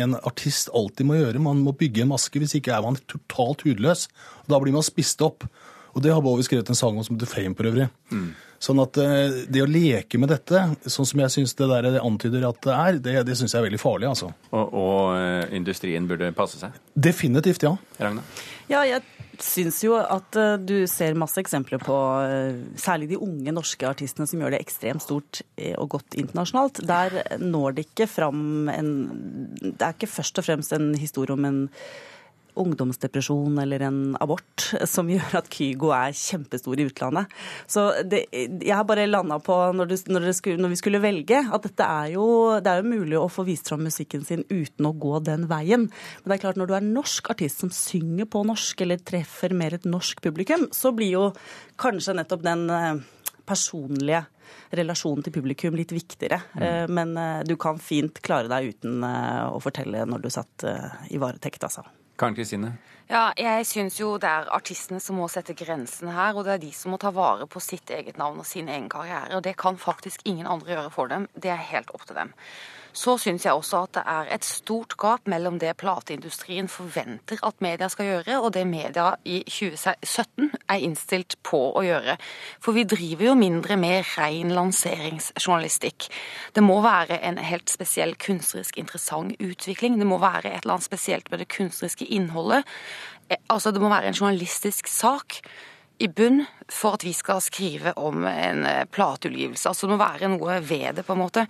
en 0.00 0.16
artist 0.24 0.70
alltid 0.76 1.08
må 1.08 1.18
gjøre. 1.18 1.42
Man 1.42 1.60
må 1.64 1.74
bygge 1.76 2.04
en 2.04 2.12
maske, 2.14 2.40
hvis 2.40 2.56
ikke 2.56 2.72
er 2.76 2.84
man 2.84 2.96
totalt 3.10 3.64
hudløs. 3.66 4.06
Og 4.44 4.52
da 4.52 4.60
blir 4.62 4.76
man 4.76 4.86
spist 4.86 5.20
opp. 5.24 5.44
Og 5.92 6.04
det 6.04 6.14
har 6.14 6.22
Bowie 6.24 6.46
skrevet 6.46 6.70
en 6.70 6.78
sang 6.78 6.96
om 6.96 7.04
som 7.04 7.18
heter 7.18 7.28
Fame, 7.28 7.56
for 7.58 7.68
øvrig. 7.68 7.90
Mm. 8.14 8.30
Sånn 8.60 8.80
at 8.82 8.98
det 9.48 9.62
å 9.64 9.68
leke 9.68 10.18
med 10.20 10.28
dette, 10.34 10.60
sånn 10.84 11.08
som 11.08 11.22
jeg 11.22 11.32
syns 11.32 11.54
det 11.56 11.68
der 11.70 11.86
det 11.94 12.02
antyder 12.04 12.44
at 12.50 12.58
det 12.66 12.74
er, 12.74 12.98
det, 13.00 13.14
det 13.30 13.36
syns 13.38 13.54
jeg 13.54 13.62
er 13.62 13.64
veldig 13.70 13.80
farlig, 13.80 14.10
altså. 14.10 14.28
Og, 14.52 14.74
og, 14.76 15.54
industrien 15.56 16.04
burde 16.08 16.28
passe 16.36 16.60
seg? 16.60 16.76
Definitivt, 16.92 17.64
ja. 17.64 17.72
Ragna? 17.96 18.20
Ja, 18.68 18.82
jeg 18.84 19.00
syns 19.40 19.80
jo 19.80 19.96
at 19.96 20.36
du 20.60 20.84
ser 20.90 21.16
masse 21.18 21.40
eksempler 21.40 21.80
på 21.80 21.96
særlig 22.78 23.08
de 23.14 23.22
unge 23.24 23.56
norske 23.56 23.88
artistene 23.88 24.28
som 24.28 24.44
gjør 24.44 24.52
det 24.52 24.60
ekstremt 24.60 25.06
stort 25.06 25.40
og 25.72 25.96
godt 25.96 26.20
internasjonalt. 26.20 26.82
Der 26.84 27.16
når 27.40 27.78
det 27.78 27.88
ikke 27.88 28.10
fram 28.10 28.68
en 28.68 28.92
Det 29.56 29.80
er 29.80 29.96
ikke 29.96 30.12
først 30.20 30.40
og 30.42 30.46
fremst 30.46 30.76
en 30.76 30.92
historie 31.00 31.32
om 31.32 31.48
en 31.48 31.60
ungdomsdepresjon 32.58 33.58
eller 33.62 33.84
en 33.86 34.00
abort 34.20 34.66
som 34.88 35.10
gjør 35.10 35.38
at 35.40 35.50
Kygo 35.52 35.92
er 35.94 36.14
kjempestor 36.16 36.80
i 36.80 36.86
utlandet. 36.88 37.30
Så 37.70 37.86
det, 38.06 38.24
jeg 38.32 38.74
har 38.74 38.86
bare 38.88 39.08
landa 39.08 39.40
på, 39.42 39.56
når, 39.76 39.92
det, 39.92 40.00
når, 40.10 40.28
det 40.30 40.36
skulle, 40.38 40.62
når, 40.62 40.74
vi 40.74 40.80
skulle 40.80 41.02
velge, 41.02 41.42
at 41.46 41.66
dette 41.66 41.86
er 41.86 42.14
jo, 42.16 42.26
det 42.62 42.72
er 42.72 42.82
jo 42.82 42.94
mulig 42.94 43.20
å 43.20 43.28
få 43.32 43.46
vist 43.48 43.70
fram 43.70 43.84
musikken 43.86 44.26
sin 44.26 44.44
uten 44.50 44.88
å 44.88 44.94
gå 44.96 45.20
den 45.26 45.46
veien. 45.50 45.88
Men 45.90 46.32
det 46.32 46.38
er 46.38 46.44
klart, 46.46 46.60
når 46.60 46.70
du 46.70 46.76
er 46.78 46.90
norsk 46.90 47.32
artist 47.34 47.64
som 47.64 47.72
synger 47.74 48.28
på 48.30 48.44
norsk, 48.46 48.84
eller 48.84 49.02
treffer 49.04 49.54
mer 49.56 49.76
et 49.76 49.88
norsk 49.88 50.22
publikum, 50.24 50.68
så 50.74 50.94
blir 50.96 51.14
jo 51.14 51.30
kanskje 51.80 52.16
nettopp 52.18 52.44
den 52.44 52.66
personlige 53.48 54.24
relasjonen 54.74 55.24
til 55.26 55.34
publikum 55.34 55.76
litt 55.78 55.92
viktigere. 55.94 56.40
Mm. 56.54 56.92
Men 56.94 57.46
du 57.46 57.56
kan 57.60 57.80
fint 57.82 58.20
klare 58.22 58.50
deg 58.50 58.74
uten 58.74 59.02
å 59.06 59.58
fortelle 59.62 60.04
når 60.06 60.26
du 60.26 60.30
satt 60.34 60.66
i 61.10 61.18
varetekt, 61.22 61.66
altså. 61.66 61.86
Karen 62.20 62.34
Kristine? 62.34 62.76
Ja, 63.10 63.32
jeg 63.34 63.64
syns 63.66 63.96
jo 63.98 64.12
det 64.22 64.28
er 64.30 64.46
artistene 64.54 65.00
som 65.02 65.16
må 65.18 65.24
sette 65.26 65.56
grensene 65.58 66.12
her, 66.14 66.36
og 66.38 66.44
det 66.46 66.52
er 66.52 66.60
de 66.62 66.68
som 66.70 66.92
må 66.94 66.98
ta 67.02 67.10
vare 67.10 67.48
på 67.50 67.58
sitt 67.58 67.90
eget 67.90 68.20
navn 68.20 68.38
og 68.38 68.46
sin 68.46 68.70
egen 68.70 68.86
karriere. 68.92 69.34
Og 69.34 69.42
det 69.42 69.56
kan 69.58 69.80
faktisk 69.82 70.22
ingen 70.30 70.46
andre 70.46 70.76
gjøre 70.76 70.92
for 70.94 71.10
dem. 71.10 71.26
Det 71.34 71.50
er 71.50 71.64
helt 71.72 71.90
opp 71.90 72.06
til 72.06 72.20
dem. 72.20 72.30
Så 72.92 73.14
syns 73.22 73.44
jeg 73.46 73.54
også 73.54 73.84
at 73.84 73.92
det 73.94 74.02
er 74.10 74.30
et 74.34 74.46
stort 74.46 74.96
gap 74.98 75.28
mellom 75.30 75.58
det 75.62 75.76
plateindustrien 75.78 76.68
forventer 76.70 77.38
at 77.46 77.62
media 77.62 77.88
skal 77.90 78.08
gjøre, 78.08 78.38
og 78.40 78.52
det 78.54 78.64
media 78.66 79.12
i 79.24 79.40
2017 79.46 80.50
er 80.70 80.82
innstilt 80.82 81.36
på 81.46 81.60
å 81.78 81.84
gjøre. 81.86 82.16
For 82.62 82.74
vi 82.74 82.86
driver 82.90 83.30
jo 83.30 83.36
mindre 83.38 83.78
med 83.78 84.10
ren 84.16 84.54
lanseringsjournalistikk. 84.54 86.08
Det 86.54 86.64
må 86.66 86.80
være 86.82 87.20
en 87.26 87.38
helt 87.42 87.70
spesiell 87.70 88.16
kunstnerisk 88.18 88.78
interessant 88.82 89.38
utvikling. 89.38 89.98
Det 89.98 90.10
må 90.10 90.18
være 90.22 90.50
et 90.50 90.64
eller 90.64 90.78
annet 90.78 90.90
spesielt 90.90 91.30
med 91.30 91.44
det 91.44 91.50
kunstneriske 91.54 92.10
innholdet. 92.10 92.66
Altså, 93.50 93.70
det 93.70 93.82
må 93.82 93.90
være 93.92 94.10
en 94.10 94.16
journalistisk 94.16 94.90
sak 94.90 95.40
i 96.00 96.08
bunn 96.08 96.42
for 96.70 96.96
at 96.96 97.04
vi 97.04 97.12
skal 97.14 97.42
skrive 97.44 97.92
om 98.00 98.24
en 98.26 98.64
plateutgivelse. 98.90 99.68
Altså, 99.68 99.86
det 99.86 99.94
må 99.94 100.02
være 100.02 100.32
noe 100.32 100.60
ved 100.64 100.98
det, 100.98 101.06
på 101.06 101.14
en 101.14 101.24
måte. 101.26 101.46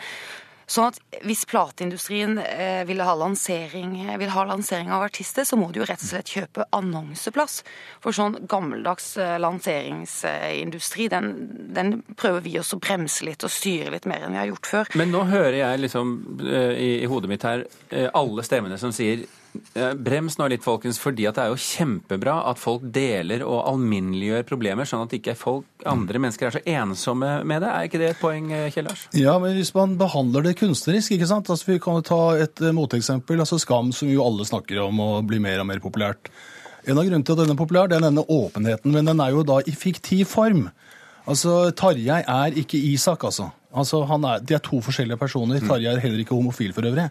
Sånn 0.70 0.92
at 0.92 0.98
Hvis 1.26 1.42
plateindustrien 1.50 2.38
eh, 2.38 2.82
vil, 2.86 3.00
ha 3.02 3.16
lansering, 3.18 3.96
vil 4.20 4.30
ha 4.30 4.44
lansering 4.46 4.92
av 4.94 5.02
artister, 5.02 5.44
så 5.44 5.58
må 5.58 5.70
de 5.72 5.82
jo 5.82 5.88
rett 5.88 6.02
og 6.04 6.10
slett 6.12 6.30
kjøpe 6.30 6.66
annonseplass. 6.76 7.60
For 8.04 8.14
sånn 8.14 8.38
gammeldags 8.50 9.16
lanseringsindustri, 9.42 11.08
den, 11.10 11.32
den 11.74 11.98
prøver 12.14 12.44
vi 12.46 12.54
også 12.60 12.78
å 12.78 12.84
bremse 12.86 13.26
litt 13.26 13.44
og 13.46 13.52
styre 13.52 13.90
litt 13.96 14.06
mer 14.10 14.22
enn 14.24 14.36
vi 14.36 14.42
har 14.44 14.50
gjort 14.52 14.70
før. 14.70 14.94
Men 15.00 15.10
nå 15.14 15.24
hører 15.32 15.58
jeg 15.58 15.82
liksom 15.88 16.14
i, 16.46 16.90
i 17.02 17.10
hodet 17.10 17.32
mitt 17.34 17.46
her 17.46 17.66
alle 18.14 18.46
stemmene 18.46 18.78
som 18.80 18.94
sier 18.94 19.26
Brems 19.74 20.36
nå 20.38 20.46
litt, 20.50 20.62
folkens, 20.62 20.98
fordi 21.02 21.24
at 21.26 21.38
det 21.38 21.42
er 21.44 21.50
jo 21.50 21.58
kjempebra 21.58 22.36
at 22.50 22.60
folk 22.60 22.84
deler 22.94 23.42
og 23.46 23.64
alminneliggjør 23.72 24.46
problemer, 24.46 24.86
sånn 24.86 25.02
at 25.06 25.16
ikke 25.16 25.34
folk, 25.38 25.66
andre 25.90 26.22
mennesker 26.22 26.48
er 26.48 26.54
så 26.54 26.62
ensomme 26.78 27.32
med 27.48 27.64
det. 27.64 27.72
Er 27.72 27.88
ikke 27.88 28.00
det 28.02 28.12
et 28.12 28.22
poeng, 28.22 28.52
Kjell 28.70 28.86
Lars? 28.86 29.08
Ja, 29.16 29.34
men 29.42 29.56
hvis 29.58 29.72
man 29.74 29.96
behandler 30.00 30.46
det 30.46 30.56
kunstnerisk, 30.60 31.16
ikke 31.16 31.28
sant. 31.30 31.50
Altså, 31.50 31.72
vi 31.72 31.80
kan 31.82 31.98
jo 31.98 32.06
ta 32.06 32.22
et 32.46 32.62
moteksempel. 32.76 33.42
altså 33.42 33.58
Skam, 33.62 33.90
som 33.96 34.10
jo 34.12 34.24
alle 34.26 34.46
snakker 34.46 34.84
om 34.86 35.02
og 35.02 35.28
blir 35.30 35.42
mer 35.42 35.62
og 35.64 35.70
mer 35.72 35.82
populært. 35.82 36.30
En 36.86 36.96
av 36.96 37.04
grunnene 37.04 37.26
til 37.26 37.36
at 37.36 37.42
den 37.42 37.52
er 37.52 37.60
populær, 37.60 37.90
det 37.90 37.98
er 37.98 38.06
denne 38.06 38.24
åpenheten, 38.24 38.94
men 38.94 39.10
den 39.10 39.20
er 39.20 39.34
jo 39.34 39.44
da 39.46 39.60
i 39.66 39.74
fiktiv 39.76 40.30
form. 40.30 40.68
Altså, 41.28 41.70
Tarjei 41.76 42.22
er 42.22 42.56
ikke 42.58 42.78
Isak, 42.78 43.26
altså. 43.28 43.50
Altså, 43.70 44.02
er, 44.06 44.42
De 44.46 44.56
er 44.56 44.62
to 44.64 44.80
forskjellige 44.82 45.20
personer. 45.20 45.60
Tarjei 45.62 45.92
er 45.92 46.02
heller 46.02 46.22
ikke 46.22 46.34
homofil 46.38 46.72
for 46.74 46.86
øvrig. 46.88 47.10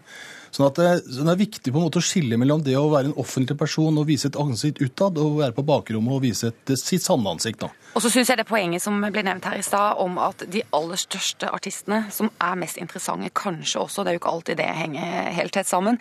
Sånn 0.51 0.67
at 0.67 0.79
det, 0.79 0.89
så 1.05 1.23
det, 1.23 1.33
er 1.33 1.41
viktig 1.43 1.73
på 1.73 1.77
en 1.77 1.87
måte 1.87 2.01
å 2.01 2.05
skille 2.05 2.39
mellom 2.41 2.63
det 2.65 2.75
å 2.79 2.87
være 2.91 3.11
en 3.11 3.17
offentlig 3.21 3.57
person 3.59 3.97
og 4.01 4.07
vise 4.09 4.29
et 4.29 4.39
ansikt 4.39 4.81
utad, 4.81 5.19
og 5.21 5.39
være 5.43 5.55
på 5.57 5.65
bakrommet 5.67 6.15
og 6.15 6.23
vise 6.25 6.49
et, 6.51 6.73
sitt 6.79 7.05
sanne 7.05 7.35
ansikt. 7.35 7.61
da. 7.65 7.71
Og 7.97 8.03
så 8.03 8.11
syns 8.13 8.29
jeg 8.29 8.37
det 8.37 8.45
poenget 8.49 8.83
som 8.83 8.99
ble 9.01 9.23
nevnt 9.25 9.47
her 9.49 9.57
i 9.59 9.65
stad, 9.65 9.97
om 10.01 10.19
at 10.21 10.43
de 10.51 10.61
aller 10.75 10.99
største 10.99 11.49
artistene, 11.49 12.03
som 12.13 12.29
er 12.41 12.57
mest 12.61 12.77
interessante, 12.81 13.31
kanskje 13.33 13.81
også, 13.81 14.05
det 14.05 14.11
er 14.11 14.17
jo 14.17 14.21
ikke 14.23 14.33
alltid 14.33 14.59
det 14.61 14.67
henger 14.77 15.31
helt 15.39 15.55
tett 15.57 15.69
sammen, 15.69 15.97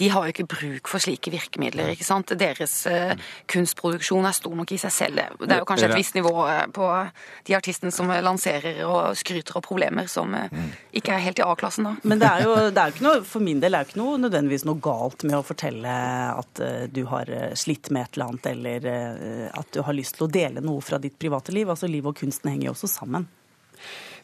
de 0.00 0.08
har 0.12 0.26
jo 0.26 0.34
ikke 0.34 0.48
bruk 0.48 0.88
for 0.88 1.02
slike 1.02 1.32
virkemidler. 1.32 1.92
ikke 1.92 2.06
sant? 2.06 2.32
Deres 2.40 2.74
uh, 2.88 3.12
kunstproduksjon 3.50 4.28
er 4.28 4.36
stor 4.36 4.56
nok 4.56 4.72
i 4.72 4.80
seg 4.80 4.94
selv. 4.94 5.20
Det 5.40 5.56
er 5.56 5.62
jo 5.62 5.68
kanskje 5.68 5.90
et 5.90 5.96
visst 5.98 6.16
nivå 6.16 6.34
på 6.76 6.88
de 7.48 7.56
artistene 7.56 7.92
som 7.92 8.08
lanserer 8.08 8.80
og 8.86 9.16
skryter 9.20 9.58
av 9.60 9.64
problemer 9.66 10.08
som 10.12 10.32
uh, 10.36 10.68
ikke 10.96 11.16
er 11.16 11.24
helt 11.24 11.40
i 11.40 11.44
A-klassen, 11.44 11.88
da. 11.88 11.96
Men 12.04 12.22
det 12.22 12.30
er 12.30 12.46
jo 12.46 12.56
det 12.70 12.84
er 12.84 12.94
ikke 12.94 13.06
noe, 13.06 13.24
for 13.28 13.44
min 13.44 13.60
del 13.62 13.76
er 13.76 13.84
jo 13.84 13.89
ikke 13.90 14.00
noe, 14.00 14.20
nødvendigvis 14.22 14.66
noe 14.68 14.80
galt 14.82 15.26
med 15.26 15.38
å 15.38 15.44
fortelle 15.46 15.96
at 16.30 16.62
uh, 16.62 16.86
du 16.90 17.02
har 17.10 17.30
slitt 17.58 17.90
med 17.94 18.06
et 18.06 18.16
eller 18.16 18.30
annet, 18.30 18.48
eller 18.54 18.88
at 19.60 19.74
du 19.74 19.82
har 19.86 19.96
lyst 19.96 20.16
til 20.16 20.28
å 20.28 20.32
dele 20.32 20.62
noe 20.64 20.80
fra 20.84 20.98
ditt 21.02 21.18
private 21.20 21.54
liv. 21.54 21.68
Altså 21.70 21.90
Liv 21.90 22.06
og 22.06 22.16
kunsten 22.18 22.52
henger 22.52 22.70
jo 22.70 22.74
også 22.78 22.90
sammen. 22.94 23.28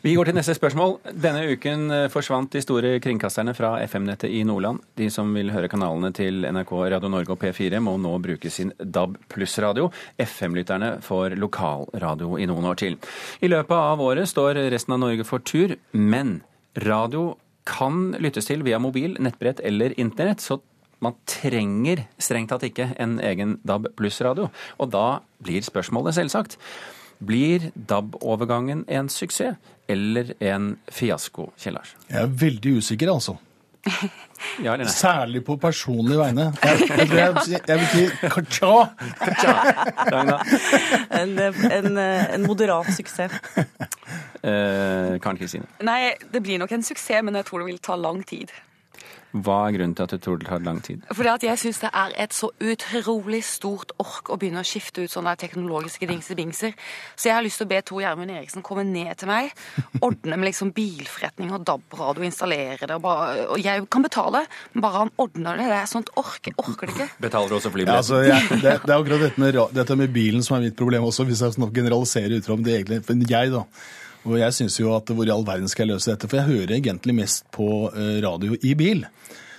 Vi 0.06 0.12
går 0.14 0.28
til 0.28 0.36
neste 0.36 0.54
spørsmål. 0.54 0.92
Denne 1.18 1.46
uken 1.56 1.90
eh, 1.90 2.04
forsvant 2.12 2.52
de 2.52 2.60
store 2.62 2.92
kringkasterne 3.02 3.54
fra 3.56 3.72
FM-nettet 3.88 4.30
i 4.30 4.42
Nordland. 4.46 4.82
De 4.94 5.08
som 5.10 5.32
vil 5.34 5.50
høre 5.50 5.70
kanalene 5.72 6.12
til 6.14 6.44
NRK, 6.44 6.72
Radio 6.92 7.10
Norge 7.10 7.32
og 7.34 7.40
P4 7.40 7.80
må 7.82 7.96
nå 7.98 8.12
bruke 8.22 8.52
sin 8.52 8.70
DAB 8.78 9.16
pluss-radio. 9.32 9.88
FM-lytterne 10.22 10.92
får 11.02 11.38
lokalradio 11.40 12.36
i 12.38 12.46
noen 12.46 12.68
år 12.70 12.78
til. 12.84 12.98
I 13.40 13.50
løpet 13.50 13.74
av 13.74 14.04
året 14.04 14.30
står 14.30 14.60
resten 14.70 14.94
av 14.94 15.02
Norge 15.02 15.26
for 15.26 15.42
tur, 15.42 15.74
men 15.90 16.36
radio 16.86 17.32
kan 17.66 18.14
lyttes 18.22 18.48
til 18.48 18.64
via 18.66 18.78
mobil, 18.82 19.16
nettbrett 19.20 19.60
eller 19.66 19.94
internett. 20.00 20.40
så 20.40 20.60
man 21.04 21.16
trenger 21.28 22.06
strengt 22.16 22.48
tatt 22.48 22.64
ikke 22.64 22.90
en 23.02 23.18
egen 23.20 23.58
DAB 23.68 23.90
pluss-radio. 23.98 24.48
Og 24.80 24.92
da 24.94 25.20
blir 25.44 25.64
spørsmålet 25.66 26.16
selvsagt 26.16 26.56
blir 27.24 27.70
DAB-overgangen 27.74 28.84
en 28.92 29.08
suksess 29.12 29.56
eller 29.88 30.34
en 30.42 30.74
fiasko, 30.92 31.50
Kjell 31.60 31.78
Lars? 31.78 31.94
Jeg 32.10 32.22
er 32.22 32.32
veldig 32.42 32.72
usikker, 32.80 33.12
altså. 33.12 33.36
Ja 34.60 34.74
eller 34.74 34.84
nei? 34.84 34.92
Særlig 34.92 35.40
på 35.46 35.56
personlige 35.60 36.18
vegne. 36.20 36.44
Jeg, 36.62 36.80
jeg, 36.88 37.08
tror 37.08 37.18
jeg, 37.18 37.60
jeg 37.68 37.78
vil 37.78 37.88
si 37.92 38.28
ka-cha. 38.34 38.74
En, 41.16 41.38
en, 41.72 41.98
en 41.98 42.46
moderat 42.46 42.90
suksess. 42.96 43.32
Eh, 44.46 45.16
Karen 45.22 45.38
Kristine, 45.40 45.66
Nei, 45.82 46.12
det 46.32 46.42
blir 46.44 46.60
nok 46.62 46.72
en 46.76 46.84
suksess, 46.86 47.24
men 47.26 47.34
jeg 47.40 47.48
tror 47.48 47.64
det 47.64 47.70
vil 47.72 47.80
ta 47.82 47.96
lang 47.98 48.20
tid. 48.28 48.52
Hva 49.34 49.56
er 49.66 49.76
grunnen 49.76 49.94
til 49.96 50.06
at 50.06 50.14
du 50.14 50.22
tror 50.22 50.38
det 50.40 50.48
tar 50.48 50.62
lang 50.64 50.78
tid? 50.84 51.02
Fordi 51.10 51.30
at 51.32 51.44
jeg 51.44 51.60
syns 51.60 51.80
det 51.82 51.90
er 51.92 52.14
et 52.24 52.36
så 52.36 52.50
utrolig 52.62 53.42
stort 53.44 53.92
ork 54.02 54.30
å 54.30 54.38
begynne 54.40 54.62
å 54.62 54.66
skifte 54.66 55.04
ut 55.04 55.12
sånne 55.12 55.34
teknologiske 55.40 56.08
dingsebingser. 56.08 56.76
Så 57.16 57.28
jeg 57.30 57.36
har 57.36 57.44
lyst 57.44 57.60
til 57.60 57.68
å 57.68 57.72
be 57.72 57.80
Tor 57.86 58.02
Gjermund 58.04 58.32
Eriksen 58.32 58.64
komme 58.66 58.86
ned 58.86 59.12
til 59.20 59.30
meg, 59.30 59.52
ordne 60.00 60.38
med 60.38 60.50
liksom 60.50 60.72
bilforretning 60.76 61.52
og 61.56 61.66
DAB-radio, 61.68 62.26
installere 62.26 62.86
det, 62.86 62.96
og, 62.96 63.04
bare, 63.04 63.46
og 63.50 63.60
jeg 63.62 63.84
kan 63.92 64.06
betale, 64.06 64.44
men 64.74 64.86
bare 64.86 65.04
han 65.04 65.14
ordner 65.22 65.60
det. 65.60 65.68
Det 65.72 65.80
er 65.80 65.90
sånt 65.90 66.12
ork. 66.20 66.40
Jeg 66.46 66.56
orker 66.62 66.88
det 66.88 66.96
ikke. 66.96 67.10
Betaler 67.26 67.52
du 67.52 67.58
også 67.58 67.74
Ja, 67.76 67.98
altså, 67.98 68.22
jeg, 68.24 68.48
det, 68.62 68.78
det 68.86 68.92
er 68.92 68.96
akkurat 68.96 69.22
dette 69.26 69.42
med, 69.42 69.60
dette 69.76 69.98
med 69.98 70.12
bilen 70.14 70.44
som 70.46 70.56
er 70.56 70.68
mitt 70.68 70.78
problem 70.78 71.04
også, 71.08 71.26
hvis 71.28 71.42
jeg 71.44 71.70
generaliserer 71.76 72.38
ut 72.38 72.46
fra 72.46 72.56
om 72.56 72.64
det 72.64 72.78
egentlig 72.78 73.02
Men 73.08 73.24
jeg, 73.28 73.52
da. 73.52 73.64
Og 74.26 74.40
jeg 74.40 74.54
syns 74.56 74.80
jo 74.80 74.90
at 74.96 75.10
hvor 75.14 75.26
i 75.26 75.30
all 75.30 75.46
verden 75.46 75.70
skal 75.70 75.86
jeg 75.86 75.94
løse 75.94 76.10
dette? 76.10 76.28
For 76.30 76.40
jeg 76.40 76.50
hører 76.50 76.76
egentlig 76.80 77.14
mest 77.14 77.46
på 77.54 77.86
eh, 77.92 78.18
radio 78.24 78.56
i 78.58 78.74
bil. 78.78 79.04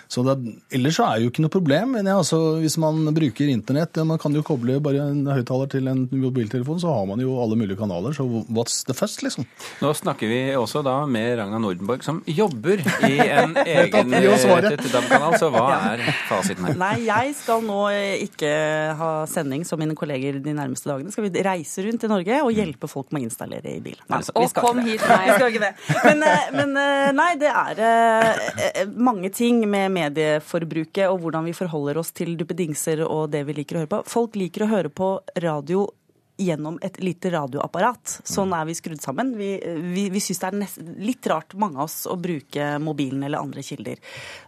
Så 0.08 0.24
det, 0.24 0.36
ellers 0.78 0.96
så 1.00 1.06
er 1.10 1.18
det 1.20 1.28
jo 1.28 1.32
ikke 1.34 1.44
noe 1.46 1.54
problem. 1.54 1.96
Men 1.98 2.08
jeg, 2.08 2.16
altså, 2.22 2.40
hvis 2.64 2.78
man 2.82 3.02
bruker 3.16 3.50
internett, 3.52 3.98
man 4.08 4.20
kan 4.22 4.36
jo 4.36 4.44
koble 4.48 4.78
bare 4.84 5.08
en 5.12 5.26
høyttaler 5.28 5.70
til 5.72 5.88
en 5.92 6.06
mobiltelefon, 6.12 6.80
så 6.84 6.94
har 6.96 7.06
man 7.10 7.20
jo 7.24 7.36
alle 7.44 7.58
mulige 7.60 7.78
kanaler. 7.80 8.16
Så 8.16 8.24
what's 8.48 8.82
the 8.88 8.96
fuss, 8.98 9.18
liksom? 9.26 9.46
Nå 9.84 9.92
snakker 9.98 10.30
vi 10.32 10.40
også 10.58 10.84
da 10.86 10.98
med 11.10 11.38
Ragna 11.42 11.60
Nordenborg, 11.62 12.04
som 12.08 12.22
jobber 12.28 12.82
i 13.08 13.18
en 13.26 13.58
egen 13.66 14.14
DAB-kanal. 14.16 15.38
Så 15.40 15.50
hva 15.54 15.66
er 15.94 16.04
fasiten 16.30 16.68
her? 16.70 16.78
Nei, 16.80 16.94
jeg 17.08 17.34
skal 17.40 17.64
nå 17.66 17.80
eh, 17.92 18.24
ikke 18.28 18.52
ha 19.00 19.12
sending 19.30 19.66
som 19.68 19.80
mine 19.82 19.96
kolleger 19.98 20.40
de 20.44 20.54
nærmeste 20.58 20.90
dagene. 20.90 21.12
Skal 21.14 21.28
vi 21.28 21.44
reise 21.46 21.84
rundt 21.86 22.06
i 22.08 22.12
Norge 22.12 22.40
og 22.46 22.54
hjelpe 22.56 22.90
folk 22.92 23.12
med 23.16 23.26
å 23.26 23.30
installere 23.30 23.76
i 23.78 23.82
bil. 23.84 23.98
Nei, 24.12 24.22
Og 24.34 24.44
vi 24.46 24.50
skal 24.52 24.66
kom 24.66 24.82
ikke 24.82 24.88
det. 24.88 24.96
hit, 24.96 25.08
nei. 25.10 25.20
Vi 25.28 25.38
skal 25.38 25.52
ikke 25.52 25.64
det. 25.66 25.74
Men, 26.08 26.24
eh, 26.28 26.48
men 26.58 26.76
eh, 26.82 27.12
nei, 27.18 27.30
det 27.42 27.52
er 27.52 27.84
eh, 27.88 28.50
eh, 28.72 28.82
mange 29.10 29.32
ting 29.36 29.62
med 29.70 29.92
medieforbruket 29.98 31.10
og 31.10 31.22
hvordan 31.24 31.48
vi 31.50 31.56
forholder 31.58 32.02
oss 32.02 32.14
til 32.16 32.36
duppedingser 32.40 33.04
og 33.08 33.32
det 33.34 33.44
vi 33.48 33.58
liker 33.60 33.78
å 33.78 33.84
høre 33.84 33.94
på. 33.96 34.04
Folk 34.10 34.38
liker 34.40 34.66
å 34.66 34.72
høre 34.72 34.94
på 34.94 35.16
radio 35.44 35.88
gjennom 36.38 36.78
et 36.86 37.00
lite 37.02 37.32
radioapparat. 37.34 38.20
Sånn 38.28 38.54
er 38.54 38.66
vi 38.70 38.76
skrudd 38.78 39.02
sammen. 39.02 39.34
Vi, 39.38 39.50
vi, 39.94 40.08
vi 40.14 40.22
syns 40.22 40.42
det 40.42 40.50
er 40.50 40.58
nest, 40.62 40.82
litt 41.02 41.28
rart, 41.30 41.56
mange 41.60 41.82
av 41.82 41.88
oss, 41.88 42.04
å 42.10 42.16
bruke 42.22 42.70
mobilen 42.84 43.26
eller 43.26 43.42
andre 43.42 43.64
kilder. 43.66 44.02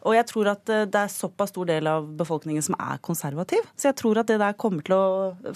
Og 0.05 0.15
jeg 0.17 0.27
tror 0.29 0.51
at 0.53 0.69
eh, 0.73 0.85
det 0.89 1.01
er 1.01 1.13
såpass 1.13 1.53
stor 1.53 1.69
del 1.69 1.89
av 1.89 2.07
befolkningen 2.19 2.65
som 2.65 2.77
er 2.77 3.01
konservativ. 3.05 3.65
Så 3.75 3.89
jeg 3.89 3.97
tror 4.01 4.21
at 4.21 4.29
det 4.29 4.39
der 4.41 4.57
kommer 4.59 4.85
til 4.85 4.97
å 4.97 5.07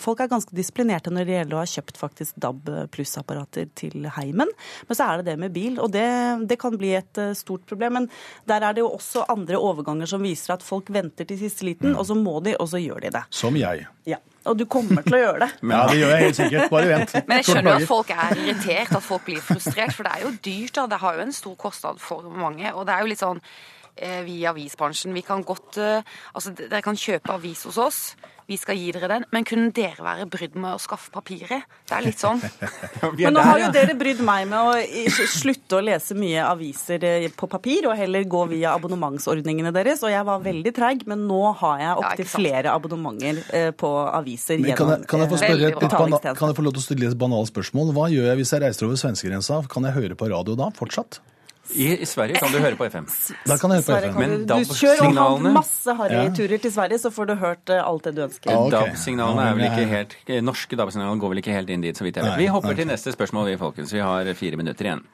Folk 0.01 0.21
er 0.23 0.29
ganske 0.31 0.55
disiplinerte 0.55 1.11
når 1.13 1.27
det 1.27 1.35
gjelder 1.35 1.55
å 1.55 1.61
ha 1.61 1.69
kjøpt 1.69 1.99
faktisk 1.99 2.37
DAB 2.41 2.69
pluss-apparater 2.93 3.69
til 3.77 4.07
heimen. 4.15 4.49
Men 4.87 4.97
så 4.97 5.05
er 5.05 5.21
det 5.21 5.31
det 5.31 5.37
med 5.43 5.53
bil, 5.55 5.77
og 5.81 5.91
det, 5.93 6.05
det 6.49 6.57
kan 6.61 6.75
bli 6.79 6.93
et 6.97 7.21
eh, 7.21 7.35
stort 7.37 7.65
problem. 7.69 7.99
Men 7.99 8.09
der 8.49 8.65
er 8.65 8.75
det 8.75 8.83
jo 8.83 8.91
også 8.95 9.27
andre 9.31 9.59
overganger 9.61 10.09
som 10.09 10.23
viser 10.25 10.55
at 10.55 10.65
folk 10.65 10.89
venter 10.93 11.27
til 11.29 11.39
siste 11.41 11.67
liten, 11.67 11.93
og 11.97 12.07
så 12.09 12.17
må 12.17 12.39
de, 12.45 12.57
og 12.57 12.69
så 12.73 12.81
gjør 12.81 13.05
de 13.05 13.13
det. 13.17 13.25
Som 13.33 13.59
jeg. 13.59 13.85
Ja. 14.09 14.19
Og 14.49 14.57
du 14.59 14.65
kommer 14.69 15.05
til 15.05 15.15
å 15.17 15.21
gjøre 15.21 15.45
det. 15.45 15.49
Ja, 15.73 15.83
det 15.89 15.99
gjør 15.99 16.11
jeg 16.13 16.25
helt 16.25 16.39
sikkert. 16.39 16.71
Bare 16.73 16.89
vent. 16.89 17.13
Men 17.27 17.39
jeg 17.39 17.47
skjønner 17.49 17.69
jo 17.69 17.75
at 17.77 17.87
folk 17.89 18.09
er 18.15 18.41
irritert, 18.41 18.91
at 18.97 19.05
folk 19.05 19.23
blir 19.27 19.39
frustrert. 19.43 19.95
For 19.95 20.07
det 20.07 20.17
er 20.17 20.25
jo 20.25 20.33
dyrt, 20.49 20.75
da. 20.77 20.87
Det 20.91 20.99
har 21.03 21.17
jo 21.19 21.25
en 21.27 21.33
stor 21.35 21.55
kostnad 21.59 22.01
for 22.03 22.27
mange. 22.43 22.73
Og 22.73 22.85
det 22.87 22.95
er 22.95 23.05
jo 23.05 23.11
litt 23.13 23.23
sånn 23.23 23.41
eh, 23.95 24.21
vi 24.27 24.39
i 24.41 24.47
avisbransjen, 24.49 25.15
vi 25.15 25.23
kan 25.25 25.43
godt 25.47 25.79
eh, 25.81 26.15
Altså, 26.33 26.53
dere 26.59 26.83
kan 26.85 26.99
kjøpe 26.99 27.37
avis 27.37 27.63
hos 27.69 27.79
oss. 27.81 28.01
Vi 28.49 28.57
skal 28.59 28.77
gi 28.77 28.91
dere 28.95 29.09
den. 29.11 29.25
Men 29.33 29.45
kunne 29.47 29.71
dere 29.75 30.03
være 30.03 30.27
brydd 30.31 30.57
med 30.59 30.75
å 30.75 30.81
skaffe 30.81 31.11
papiret? 31.13 31.63
Det 31.87 31.95
er 31.95 32.05
litt 32.05 32.19
sånn. 32.19 32.41
Men 33.19 33.35
nå 33.37 33.43
har 33.45 33.61
jo 33.61 33.69
dere 33.75 33.95
brydd 33.97 34.23
meg 34.25 34.47
med 34.51 34.59
å 34.59 35.23
slutte 35.31 35.79
å 35.79 35.83
lese 35.83 36.17
mye 36.17 36.43
aviser 36.47 37.03
eh, 37.07 37.27
på 37.35 37.49
papir, 37.51 37.87
og 37.89 37.97
heller 37.99 38.27
gå 38.29 38.43
via 38.51 38.73
abonnementsordningene 38.77 39.73
deres. 39.75 40.03
Og 40.03 40.13
jeg 40.13 40.27
var 40.27 40.43
veldig 40.43 40.75
treig, 40.75 41.05
men 41.09 41.25
nå 41.29 41.41
har 41.61 41.83
jeg 41.83 41.99
opptil 42.03 42.31
flere 42.33 42.73
abonnementer 42.73 43.43
eh, 43.55 43.69
på 43.75 43.91
aviser 44.09 44.59
Men 44.61 44.77
kan, 44.77 44.95
jeg, 44.95 45.07
kan, 45.09 45.23
jeg 45.23 45.31
få 45.31 45.39
eh, 45.39 45.45
spørre 45.47 45.71
et 45.73 46.31
kan 46.39 46.49
jeg 46.49 46.57
få 46.57 46.65
lov 46.65 46.75
til 46.75 46.83
å 46.83 46.87
stille 46.87 47.11
et 47.11 47.19
banalt 47.19 47.51
spørsmål? 47.51 47.93
Hva 47.95 48.09
gjør 48.11 48.31
jeg 48.31 48.41
hvis 48.41 48.55
jeg 48.55 48.65
reiser 48.65 48.89
over 48.89 48.99
svenskegrensa? 48.99 49.63
Kan 49.71 49.87
jeg 49.87 49.97
høre 49.97 50.19
på 50.19 50.29
radio 50.31 50.57
da, 50.59 50.71
fortsatt? 50.75 51.21
I, 51.71 51.85
I 52.03 52.05
Sverige 52.05 52.41
kan 52.43 52.51
du 52.51 52.59
høre 52.59 52.75
på 52.75 52.85
FM. 52.91 53.05
Da 53.47 53.55
kan 53.57 53.71
du 53.71 53.77
høre 53.77 53.85
på 53.87 53.95
FM. 54.11 54.19
Men 54.19 54.33
du, 54.43 54.51
du 54.51 54.73
kjør 54.75 55.05
og 55.07 55.17
har 55.17 55.55
masse 55.55 55.95
harryturer 55.95 56.59
til 56.59 56.73
Sverige, 56.75 56.99
så 56.99 57.11
får 57.15 57.31
du 57.31 57.35
hørt 57.39 57.71
eh, 57.71 57.79
alt 57.79 58.09
det 58.09 58.15
du 58.17 58.21
ønsker. 58.27 58.51
Ah, 58.51 58.65
okay. 58.67 58.91
DAB-signalene 58.91 59.47
er 59.47 59.57
vel 59.57 59.67
ikke 59.69 59.87
helt 59.93 60.17
Norske 60.43 60.79
DAB-signaler 60.79 61.21
går 61.23 61.33
vel 61.33 61.43
ikke 61.43 61.55
helt 61.55 61.71
inn 61.73 61.85
dit, 61.85 61.97
så 61.97 62.05
vidt 62.05 62.19
jeg 62.19 62.27
vet. 62.27 62.39
Vi 62.41 62.51
hopper 62.51 62.75
til 62.77 62.89
neste 62.91 63.15
spørsmål, 63.15 63.53
vi 63.53 63.59
folkens. 63.61 63.95
Vi 63.95 64.03
har 64.03 64.33
fire 64.37 64.59
minutter 64.59 64.91
igjen. 64.91 65.05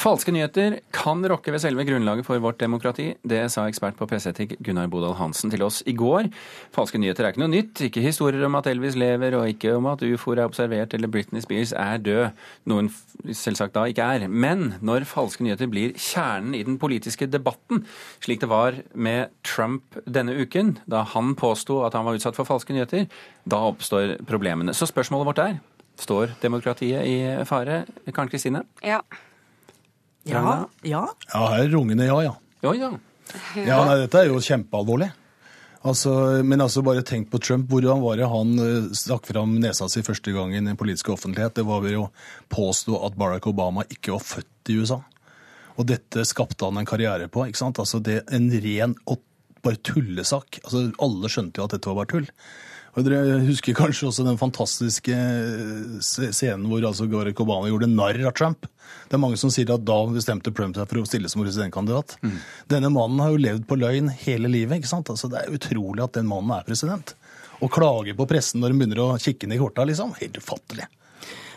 Falske 0.00 0.32
nyheter 0.34 0.78
kan 0.94 1.22
rokke 1.28 1.52
ved 1.54 1.62
selve 1.62 1.84
grunnlaget 1.88 2.26
for 2.26 2.40
vårt 2.42 2.60
demokrati. 2.62 3.10
Det 3.26 3.42
sa 3.52 3.66
ekspert 3.68 3.98
på 3.98 4.08
presseetikk 4.10 4.56
Gunnar 4.64 4.90
Bodal 4.92 5.16
Hansen 5.18 5.52
til 5.52 5.64
oss 5.66 5.80
i 5.88 5.94
går. 5.96 6.30
Falske 6.74 7.00
nyheter 7.00 7.26
er 7.26 7.34
ikke 7.34 7.42
noe 7.42 7.52
nytt. 7.52 7.82
Ikke 7.86 8.04
historier 8.04 8.44
om 8.46 8.58
at 8.58 8.68
Elvis 8.70 8.98
lever, 8.98 9.36
og 9.38 9.48
ikke 9.50 9.74
om 9.76 9.88
at 9.92 10.04
ufoer 10.06 10.40
er 10.40 10.50
observert 10.50 10.94
eller 10.96 11.10
Britney 11.12 11.44
Spears 11.44 11.74
er 11.76 12.00
død. 12.02 12.36
Noen 12.70 12.90
selvsagt 13.26 13.76
da 13.76 13.86
ikke 13.90 14.06
er. 14.16 14.26
Men 14.28 14.76
når 14.84 15.08
falske 15.10 15.44
nyheter 15.46 15.70
blir 15.70 15.96
kjernen 15.98 16.56
i 16.58 16.64
den 16.66 16.78
politiske 16.80 17.28
debatten, 17.30 17.84
slik 18.24 18.42
det 18.44 18.50
var 18.50 18.78
med 18.94 19.34
Trump 19.46 19.98
denne 20.06 20.36
uken, 20.40 20.78
da 20.90 21.04
han 21.14 21.34
påsto 21.38 21.82
at 21.86 21.96
han 21.98 22.06
var 22.06 22.18
utsatt 22.18 22.38
for 22.38 22.48
falske 22.48 22.76
nyheter, 22.76 23.08
da 23.48 23.64
oppstår 23.70 24.18
problemene. 24.28 24.74
Så 24.76 24.88
spørsmålet 24.90 25.32
vårt 25.32 25.44
er 25.48 25.60
Står 26.00 26.30
demokratiet 26.40 27.04
i 27.04 27.16
fare? 27.44 27.82
Karen 28.08 28.30
Kristine? 28.32 28.62
Ja. 28.80 29.02
Ja, 30.28 30.66
ja. 30.84 31.06
Ja, 31.32 31.46
her 31.54 31.64
er 31.64 31.72
rungende 31.72 32.06
ja, 32.08 32.18
ja. 32.26 32.34
Ja, 32.60 32.74
ja. 32.76 32.90
Ja, 33.56 33.78
nei, 33.86 33.96
dette 34.02 34.20
er 34.20 34.28
jo 34.28 34.40
kjempealvorlig. 34.42 35.08
Altså, 35.86 36.12
men 36.44 36.60
altså 36.60 36.82
bare 36.84 37.04
tenk 37.06 37.30
på 37.32 37.38
Trump. 37.40 37.70
Hvordan 37.72 38.02
var 38.02 38.18
det 38.20 38.26
han 38.28 38.50
eh, 38.60 38.90
stakk 38.96 39.24
fram 39.30 39.54
nesa 39.62 39.88
si 39.88 40.02
første 40.04 40.34
gang 40.34 40.52
i 40.52 40.60
den 40.60 40.76
politiske 40.76 41.14
offentlighet? 41.14 41.54
Det 41.56 41.64
var 41.64 41.80
ved 41.84 41.96
å 41.96 42.10
påstå 42.52 42.98
at 43.06 43.16
Barack 43.16 43.48
Obama 43.48 43.86
ikke 43.88 44.12
var 44.12 44.26
født 44.26 44.72
i 44.74 44.76
USA. 44.82 44.98
Og 45.80 45.88
dette 45.88 46.26
skapte 46.28 46.68
han 46.68 46.82
en 46.82 46.88
karriere 46.88 47.30
på. 47.32 47.46
ikke 47.48 47.62
sant? 47.62 47.80
Altså 47.80 48.02
det 48.04 48.24
En 48.28 48.50
ren 48.52 48.98
og 49.08 49.22
bare 49.64 49.80
tullesak. 49.80 50.60
Altså 50.66 50.90
Alle 51.00 51.32
skjønte 51.32 51.62
jo 51.62 51.68
at 51.68 51.78
dette 51.78 51.88
var 51.88 52.02
bare 52.02 52.12
tull. 52.12 52.28
Og 52.98 53.06
Dere 53.06 53.38
husker 53.46 53.76
kanskje 53.78 54.08
også 54.08 54.24
den 54.26 54.38
fantastiske 54.40 55.14
eh, 55.14 56.00
scenen 56.02 56.66
hvor 56.70 56.84
altså 56.88 57.06
Barack 57.10 57.40
Obama 57.42 57.70
gjorde 57.70 57.90
narr 57.90 58.18
av 58.26 58.34
Trump. 58.38 58.66
Det 59.10 59.14
er 59.14 59.22
mange 59.22 59.38
som 59.38 59.52
sier 59.54 59.70
at 59.74 59.84
da 59.86 59.98
bestemte 60.10 60.52
Trump 60.54 60.78
seg 60.78 60.90
for 60.90 61.02
å 61.02 61.06
stille 61.06 61.30
som 61.30 61.42
presidentkandidat. 61.42 62.16
Denne 62.70 62.90
mannen 62.94 63.22
har 63.22 63.32
jo 63.34 63.42
levd 63.42 63.66
på 63.70 63.78
løgn 63.78 64.10
hele 64.24 64.50
livet. 64.50 64.80
ikke 64.80 64.90
sant? 64.90 65.10
Altså 65.12 65.30
Det 65.30 65.42
er 65.42 65.54
utrolig 65.54 66.02
at 66.04 66.18
den 66.18 66.30
mannen 66.30 66.54
er 66.56 66.66
president. 66.66 67.14
Å 67.60 67.68
klage 67.70 68.16
på 68.16 68.26
pressen 68.26 68.62
når 68.62 68.72
de 68.72 68.80
begynner 68.80 69.02
å 69.04 69.10
kikke 69.20 69.46
ned 69.50 69.58
i 69.58 69.62
korta, 69.62 69.86
liksom. 69.86 70.14
Helt 70.18 70.38
ufattelig. 70.40 70.86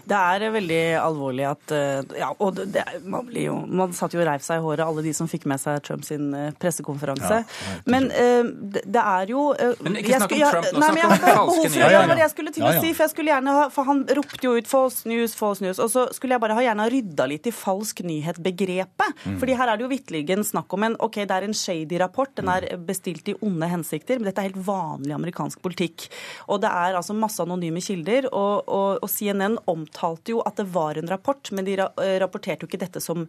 Det 0.03 0.19
er 0.19 0.51
veldig 0.51 0.81
alvorlig 0.99 1.45
at 1.47 1.73
eh, 1.75 2.17
Ja, 2.19 2.31
og 2.43 2.57
det, 2.59 2.83
man, 3.07 3.25
blir 3.27 3.47
jo, 3.47 3.55
man 3.67 3.93
satt 3.95 4.15
jo 4.15 4.21
og 4.21 4.27
reiv 4.27 4.43
seg 4.43 4.59
i 4.59 4.63
håret, 4.65 4.83
alle 4.85 5.03
de 5.05 5.13
som 5.15 5.29
fikk 5.31 5.47
med 5.49 5.61
seg 5.61 5.79
Trump 5.85 6.03
sin 6.07 6.33
eh, 6.37 6.49
pressekonferanse. 6.59 7.39
Ja, 7.43 7.77
men 7.89 8.09
eh, 8.11 8.43
det, 8.83 8.99
er 8.99 9.31
jo 9.31 9.49
eh, 9.55 9.75
Men 9.83 9.97
ikke 10.01 10.13
jeg 10.13 10.21
snakk 10.23 10.35
om 10.35 10.37
skulle- 10.37 10.51
Trump 10.53 10.69
nå, 10.73 10.81
Nei, 10.83 10.89
snakk 10.91 11.13
om 11.13 11.23
falske 11.23 11.69
nyheter. 11.69 11.83
Ja, 11.83 12.01
det 12.03 12.11
var 12.11 12.19
det 12.19 12.25
jeg 12.25 12.33
skulle 12.35 12.55
til 12.57 12.67
å 12.67 12.73
si, 12.79 12.91
for 12.91 13.05
jeg 13.05 13.13
skulle 13.13 13.33
gjerne 13.33 13.55
ha 13.57 13.63
For 13.73 13.89
han 13.89 14.03
ropte 14.19 14.43
jo 14.43 14.55
ut 14.57 14.69
'false 14.69 15.09
news', 15.09 15.37
'false 15.39 15.65
news', 15.65 15.81
og 15.83 15.91
så 15.93 16.05
skulle 16.15 16.35
jeg 16.35 16.43
bare 16.43 16.57
ha 16.59 16.65
gjerne 16.67 16.83
ha 16.83 16.91
rydda 16.91 17.29
litt 17.31 17.47
i 17.47 17.55
falsk 17.55 18.03
nyhet-begrepet. 18.03 19.15
Mm. 19.23 19.39
Fordi 19.39 19.57
her 19.59 19.71
er 19.71 19.79
det 19.79 19.87
jo 19.87 19.91
vitterlig 19.93 20.39
snakk 20.43 20.73
om 20.73 20.83
en 20.83 20.99
Ok, 21.03 21.15
det 21.23 21.31
er 21.31 21.47
en 21.47 21.53
shady 21.57 21.99
rapport, 21.99 22.31
den 22.35 22.49
er 22.49 22.67
bestilt 22.77 23.27
i 23.31 23.35
onde 23.41 23.67
hensikter, 23.67 24.19
men 24.19 24.29
dette 24.29 24.41
er 24.41 24.51
helt 24.51 24.65
vanlig 24.65 25.15
amerikansk 25.15 25.61
politikk. 25.63 26.07
Og 26.47 26.61
det 26.61 26.69
er 26.69 26.95
altså 26.99 27.15
masse 27.15 27.41
anonyme 27.43 27.81
kilder, 27.83 28.27
og, 28.31 28.67
og, 28.67 29.03
og 29.03 29.09
CNN 29.09 29.57
omtaler 29.67 29.92
omtalte 29.93 30.33
jo 30.33 30.41
at 30.45 30.57
det 30.57 30.65
var 30.73 30.97
en 30.97 31.09
rapport, 31.09 31.51
men 31.51 31.65
de 31.65 31.77
rapporterte 31.77 32.63
jo 32.63 32.69
ikke 32.69 32.81
dette 32.81 33.01
som, 33.01 33.27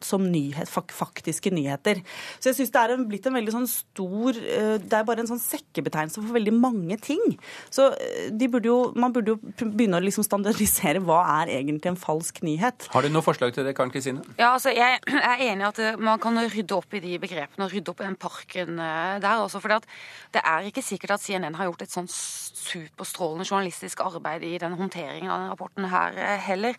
som 0.00 0.24
nyhet, 0.30 0.68
faktiske 0.68 1.50
nyheter. 1.50 2.02
Så 2.38 2.50
jeg 2.50 2.60
syns 2.60 2.72
det 2.72 2.82
er 2.82 2.94
en, 2.94 3.06
blitt 3.08 3.26
en 3.26 3.36
veldig 3.36 3.54
sånn 3.54 3.68
stor 3.70 4.36
Det 4.36 4.96
er 4.96 5.06
bare 5.06 5.22
en 5.22 5.30
sånn 5.30 5.40
sekkebetegnelse 5.42 6.20
for 6.20 6.36
veldig 6.36 6.54
mange 6.54 6.98
ting. 7.02 7.22
Så 7.72 7.90
burde 8.52 8.68
jo, 8.68 8.78
man 8.98 9.14
burde 9.14 9.34
jo 9.34 9.38
begynne 9.62 9.98
å 9.98 10.04
liksom 10.04 10.26
standardisere 10.26 11.02
hva 11.02 11.22
er 11.40 11.54
egentlig 11.58 11.92
en 11.92 12.00
falsk 12.00 12.42
nyhet. 12.44 12.88
Har 12.92 13.04
du 13.04 13.12
noe 13.12 13.24
forslag 13.24 13.54
til 13.54 13.66
det, 13.66 13.74
Karen 13.78 13.92
Kristine? 13.94 14.24
Ja, 14.36 14.52
altså 14.52 14.74
jeg 14.74 15.00
er 15.00 15.46
enig 15.48 15.64
i 15.64 15.70
at 15.70 16.00
man 16.02 16.20
kan 16.22 16.36
rydde 16.42 16.76
opp 16.76 16.92
i 16.96 17.02
de 17.04 17.16
begrepene 17.22 17.66
og 17.66 17.72
rydde 17.72 17.94
opp 17.94 18.02
i 18.02 18.08
den 18.08 18.18
parken 18.20 18.76
der 18.76 19.44
også. 19.46 19.62
For 19.62 19.80
det 20.34 20.42
er 20.42 20.68
ikke 20.68 20.84
sikkert 20.84 21.16
at 21.16 21.24
CNN 21.24 21.56
har 21.58 21.70
gjort 21.70 21.86
et 21.86 21.94
sånn 21.94 22.10
superstrålende 22.10 23.46
journalistisk 23.48 24.02
arbeid 24.04 24.44
i 24.46 24.56
den 24.60 24.76
håndteringen 24.78 25.30
av 25.30 25.40
denne 25.40 25.54
rapporten 25.54 25.88
her 25.92 26.01
eh, 26.10 26.38
heller. 26.48 26.74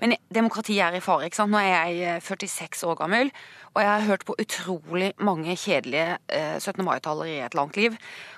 Men 0.00 0.16
demokrati 0.32 0.78
er 0.82 0.96
i 0.96 1.02
fare. 1.04 1.28
ikke 1.28 1.38
sant? 1.38 1.52
Nå 1.54 1.60
er 1.60 1.92
jeg 1.92 2.22
46 2.26 2.82
eh, 2.82 2.88
år 2.90 2.98
gammel, 2.98 3.30
og 3.74 3.82
jeg 3.82 3.90
har 3.90 4.06
hørt 4.08 4.24
på 4.26 4.36
utrolig 4.38 5.12
mange 5.18 5.56
kjedelige 5.58 6.18
17. 6.30 6.80
Eh, 6.80 6.84
mai-taler 6.86 7.30
i 7.30 7.38
et 7.44 7.54
langt 7.54 7.76
liv. 7.76 7.96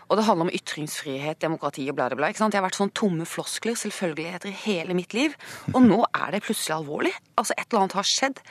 Og 0.09 0.17
det 0.17 0.27
handler 0.29 0.47
om 0.47 0.55
ytringsfrihet, 0.55 1.41
demokrati 1.43 1.89
og 1.91 1.97
bla, 1.99 2.09
bla, 2.09 2.21
bla. 2.21 2.31
ikke 2.31 2.45
sant? 2.45 2.55
Jeg 2.55 2.63
har 2.63 2.69
vært 2.69 2.79
sånn 2.79 2.95
tomme 2.95 3.27
floskler, 3.27 3.77
selvfølgeligheter, 3.79 4.53
i 4.53 4.63
hele 4.67 4.95
mitt 4.95 5.17
liv. 5.17 5.35
Og 5.75 5.83
nå 5.83 6.05
er 6.13 6.37
det 6.37 6.45
plutselig 6.47 6.77
alvorlig. 6.79 7.13
Altså, 7.37 7.57
et 7.57 7.67
eller 7.67 7.85
annet 7.87 7.99
har 7.99 8.11
skjedd. 8.11 8.43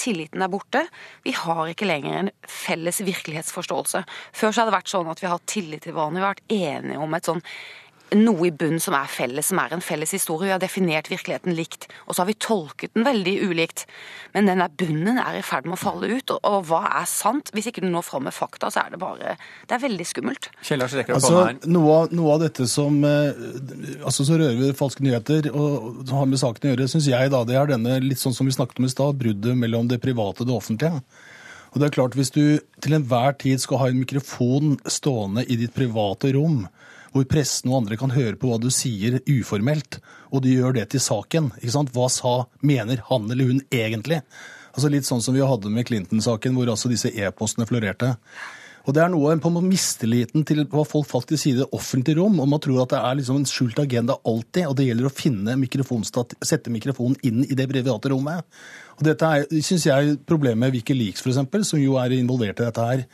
Tilliten 0.00 0.42
er 0.42 0.50
borte. 0.50 0.82
Vi 1.22 1.30
har 1.38 1.68
ikke 1.70 1.86
lenger 1.86 2.16
en 2.18 2.30
felles 2.50 2.98
virkelighetsforståelse. 3.06 4.02
Før 4.34 4.50
så 4.50 4.62
har 4.62 4.70
det 4.70 4.76
vært 4.80 4.90
sånn 4.90 5.10
at 5.12 5.22
vi 5.22 5.28
har 5.28 5.36
hatt 5.36 5.46
tillit 5.50 5.84
til 5.86 5.94
hverandre, 5.94 6.18
vi 6.18 6.26
har 6.26 6.34
vært 6.34 6.56
enige 6.56 7.04
om 7.04 7.14
et 7.14 7.30
sånn 7.30 7.44
noe 8.18 8.48
i 8.48 8.52
bunnen 8.54 8.82
som 8.82 8.94
er 8.98 9.10
felles, 9.10 9.48
som 9.50 9.60
er 9.62 9.74
en 9.74 9.82
felles 9.84 10.12
historie. 10.14 10.48
Vi 10.48 10.54
har 10.54 10.62
definert 10.62 11.10
virkeligheten 11.12 11.54
likt, 11.56 11.88
og 12.06 12.14
så 12.14 12.22
har 12.22 12.28
vi 12.30 12.36
tolket 12.40 12.94
den 12.94 13.06
veldig 13.06 13.34
ulikt. 13.48 13.84
Men 14.34 14.50
denne 14.50 14.68
bunnen 14.80 15.20
er 15.22 15.38
i 15.38 15.44
ferd 15.46 15.68
med 15.68 15.76
å 15.78 15.82
falle 15.82 16.10
ut, 16.12 16.34
og, 16.36 16.58
hva 16.68 16.82
er 17.00 17.08
sant? 17.10 17.52
Hvis 17.54 17.68
ikke 17.70 17.84
du 17.84 17.90
når 17.92 18.06
fram 18.06 18.26
med 18.28 18.36
fakta, 18.36 18.70
så 18.72 18.84
er 18.84 18.94
det 18.94 19.02
bare 19.02 19.36
Det 19.68 19.76
er 19.76 19.82
veldig 19.82 20.06
skummelt. 20.08 20.50
Altså, 21.16 21.34
noe, 21.66 21.84
Noe, 21.84 21.98
noe, 22.14 22.34
av 22.34 22.42
dette 22.44 22.66
som 22.70 22.96
eh, 23.06 23.44
altså 24.02 24.24
så 24.26 24.38
rører 24.40 24.56
vi 24.58 24.72
falske 24.76 25.04
nyheter 25.04 25.50
og 25.52 26.02
som 26.08 26.18
har 26.18 26.30
med 26.30 26.40
saken 26.40 26.68
å 26.68 26.72
gjøre, 26.72 26.88
syns 26.90 27.08
jeg 27.10 27.32
da 27.32 27.42
det 27.46 27.58
er 27.58 27.70
denne, 27.74 27.98
litt 28.02 28.20
sånn 28.20 28.34
som 28.36 28.48
vi 28.48 28.54
snakket 28.56 28.80
om 28.80 28.88
i 28.88 28.92
stad, 28.92 29.18
bruddet 29.20 29.58
mellom 29.58 29.88
det 29.90 30.00
private 30.02 30.44
og 30.44 30.50
det 30.50 30.56
offentlige. 30.56 31.02
Og 31.74 31.80
det 31.80 31.88
er 31.88 31.94
klart, 31.96 32.14
Hvis 32.14 32.30
du 32.30 32.60
til 32.80 32.94
enhver 32.94 33.34
tid 33.38 33.58
skal 33.58 33.78
ha 33.82 33.88
en 33.90 33.98
mikrofon 33.98 34.78
stående 34.86 35.44
i 35.50 35.58
ditt 35.58 35.74
private 35.74 36.32
rom, 36.36 36.64
hvor 37.14 37.28
pressen 37.30 37.70
og 37.70 37.84
andre 37.84 37.98
kan 38.00 38.12
høre 38.14 38.34
på 38.38 38.50
hva 38.50 38.58
du 38.58 38.68
sier 38.74 39.20
uformelt, 39.30 40.00
og 40.34 40.42
du 40.42 40.50
gjør 40.50 40.74
det 40.80 40.88
til 40.92 41.02
saken. 41.02 41.52
Ikke 41.60 41.76
sant? 41.76 41.94
Hva 41.94 42.08
sa, 42.10 42.34
mener 42.58 43.04
han 43.10 43.30
eller 43.30 43.52
hun 43.52 43.62
egentlig? 43.70 44.20
Altså 44.74 44.90
Litt 44.90 45.06
sånn 45.06 45.22
som 45.22 45.36
vi 45.36 45.46
hadde 45.46 45.70
med 45.70 45.86
Clinton-saken, 45.86 46.56
hvor 46.58 46.72
altså 46.72 46.90
disse 46.90 47.12
e-postene 47.14 47.68
florerte. 47.70 48.16
Og 48.84 48.92
Det 48.92 49.00
er 49.00 49.08
noe 49.08 49.32
på 49.40 49.50
mistilliten 49.64 50.42
til 50.44 50.66
hva 50.68 50.82
folk 50.84 51.06
faktisk 51.08 51.40
sier 51.40 51.56
i 51.56 51.62
det 51.62 51.70
offentlige 51.72 52.18
rom. 52.18 52.36
og 52.42 52.48
Man 52.50 52.60
tror 52.60 52.82
at 52.82 52.90
det 52.92 52.98
er 53.00 53.14
liksom 53.16 53.38
en 53.40 53.46
skjult 53.48 53.78
agenda 53.80 54.18
alltid, 54.28 54.66
og 54.66 54.76
det 54.76 54.88
gjelder 54.90 55.08
å 55.08 55.14
finne 55.14 55.56
sette 56.44 56.72
mikrofonen 56.74 57.16
inn 57.22 57.46
i 57.46 57.56
det 57.56 57.68
private 57.70 58.12
rommet. 58.12 58.44
Og 58.98 59.06
Dette 59.06 59.24
er, 59.24 59.46
synes 59.62 59.86
jeg, 59.86 60.18
problemet 60.26 60.66
med 60.66 60.76
Wikileaks, 60.76 61.24
f.eks., 61.24 61.70
som 61.70 61.80
jo 61.80 61.96
er 61.96 62.12
involvert 62.18 62.60
i 62.60 62.66
dette 62.66 62.90
her. 62.90 63.06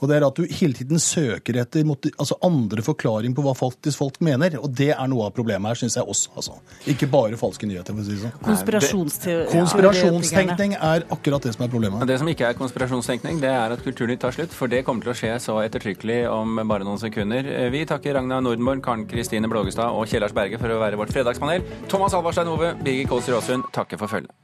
Og 0.00 0.10
det 0.10 0.18
er 0.18 0.26
at 0.26 0.36
du 0.36 0.44
hele 0.58 0.76
tiden 0.76 1.00
søker 1.02 1.56
etter 1.62 1.86
altså 1.86 2.36
andre 2.44 2.84
forklaring 2.84 3.34
på 3.36 3.44
hva 3.44 3.54
faktisk 3.56 4.00
folk 4.02 4.20
mener. 4.24 4.58
Og 4.60 4.70
det 4.76 4.90
er 4.94 5.10
noe 5.10 5.28
av 5.28 5.34
problemet 5.36 5.72
her, 5.72 5.80
syns 5.80 5.96
jeg 5.98 6.04
også. 6.04 6.32
Altså. 6.36 6.58
Ikke 6.92 7.08
bare 7.10 7.38
falske 7.40 7.68
nyheter. 7.68 7.96
for 7.96 8.02
å 8.02 8.06
si 8.06 8.16
sånn. 8.20 8.34
Konspirasjonstenkning 9.52 10.76
er 10.76 11.06
akkurat 11.10 11.42
det 11.46 11.54
som 11.56 11.66
er 11.66 11.72
problemet. 11.72 12.06
Det 12.08 12.18
som 12.20 12.28
ikke 12.30 12.50
er 12.50 12.58
konspirasjonstenkning, 12.58 13.40
det 13.42 13.52
er 13.52 13.76
at 13.76 13.84
Kulturnytt 13.84 14.20
tar 14.24 14.36
slutt. 14.36 14.54
For 14.56 14.72
det 14.72 14.84
kommer 14.86 15.06
til 15.06 15.14
å 15.14 15.18
skje 15.18 15.34
så 15.42 15.58
ettertrykkelig 15.64 16.20
om 16.32 16.60
bare 16.64 16.86
noen 16.86 17.00
sekunder. 17.00 17.70
Vi 17.72 17.84
takker 17.88 18.18
Ragna 18.18 18.40
Nordenborg, 18.44 18.82
Karen 18.84 19.06
Kristine 19.10 19.50
Blågestad 19.50 19.96
og 19.96 20.08
Kjellars 20.10 20.36
Berge 20.36 20.60
for 20.60 20.72
å 20.72 20.80
være 20.82 21.00
vårt 21.00 21.14
fredagspanel. 21.14 21.64
Thomas 21.92 22.16
Alvarstein 22.16 22.52
Ove, 22.52 22.74
Birger 22.82 23.08
Kålsrud 23.10 23.40
Aasund 23.40 23.72
takker 23.76 24.00
for 24.00 24.12
følget. 24.12 24.34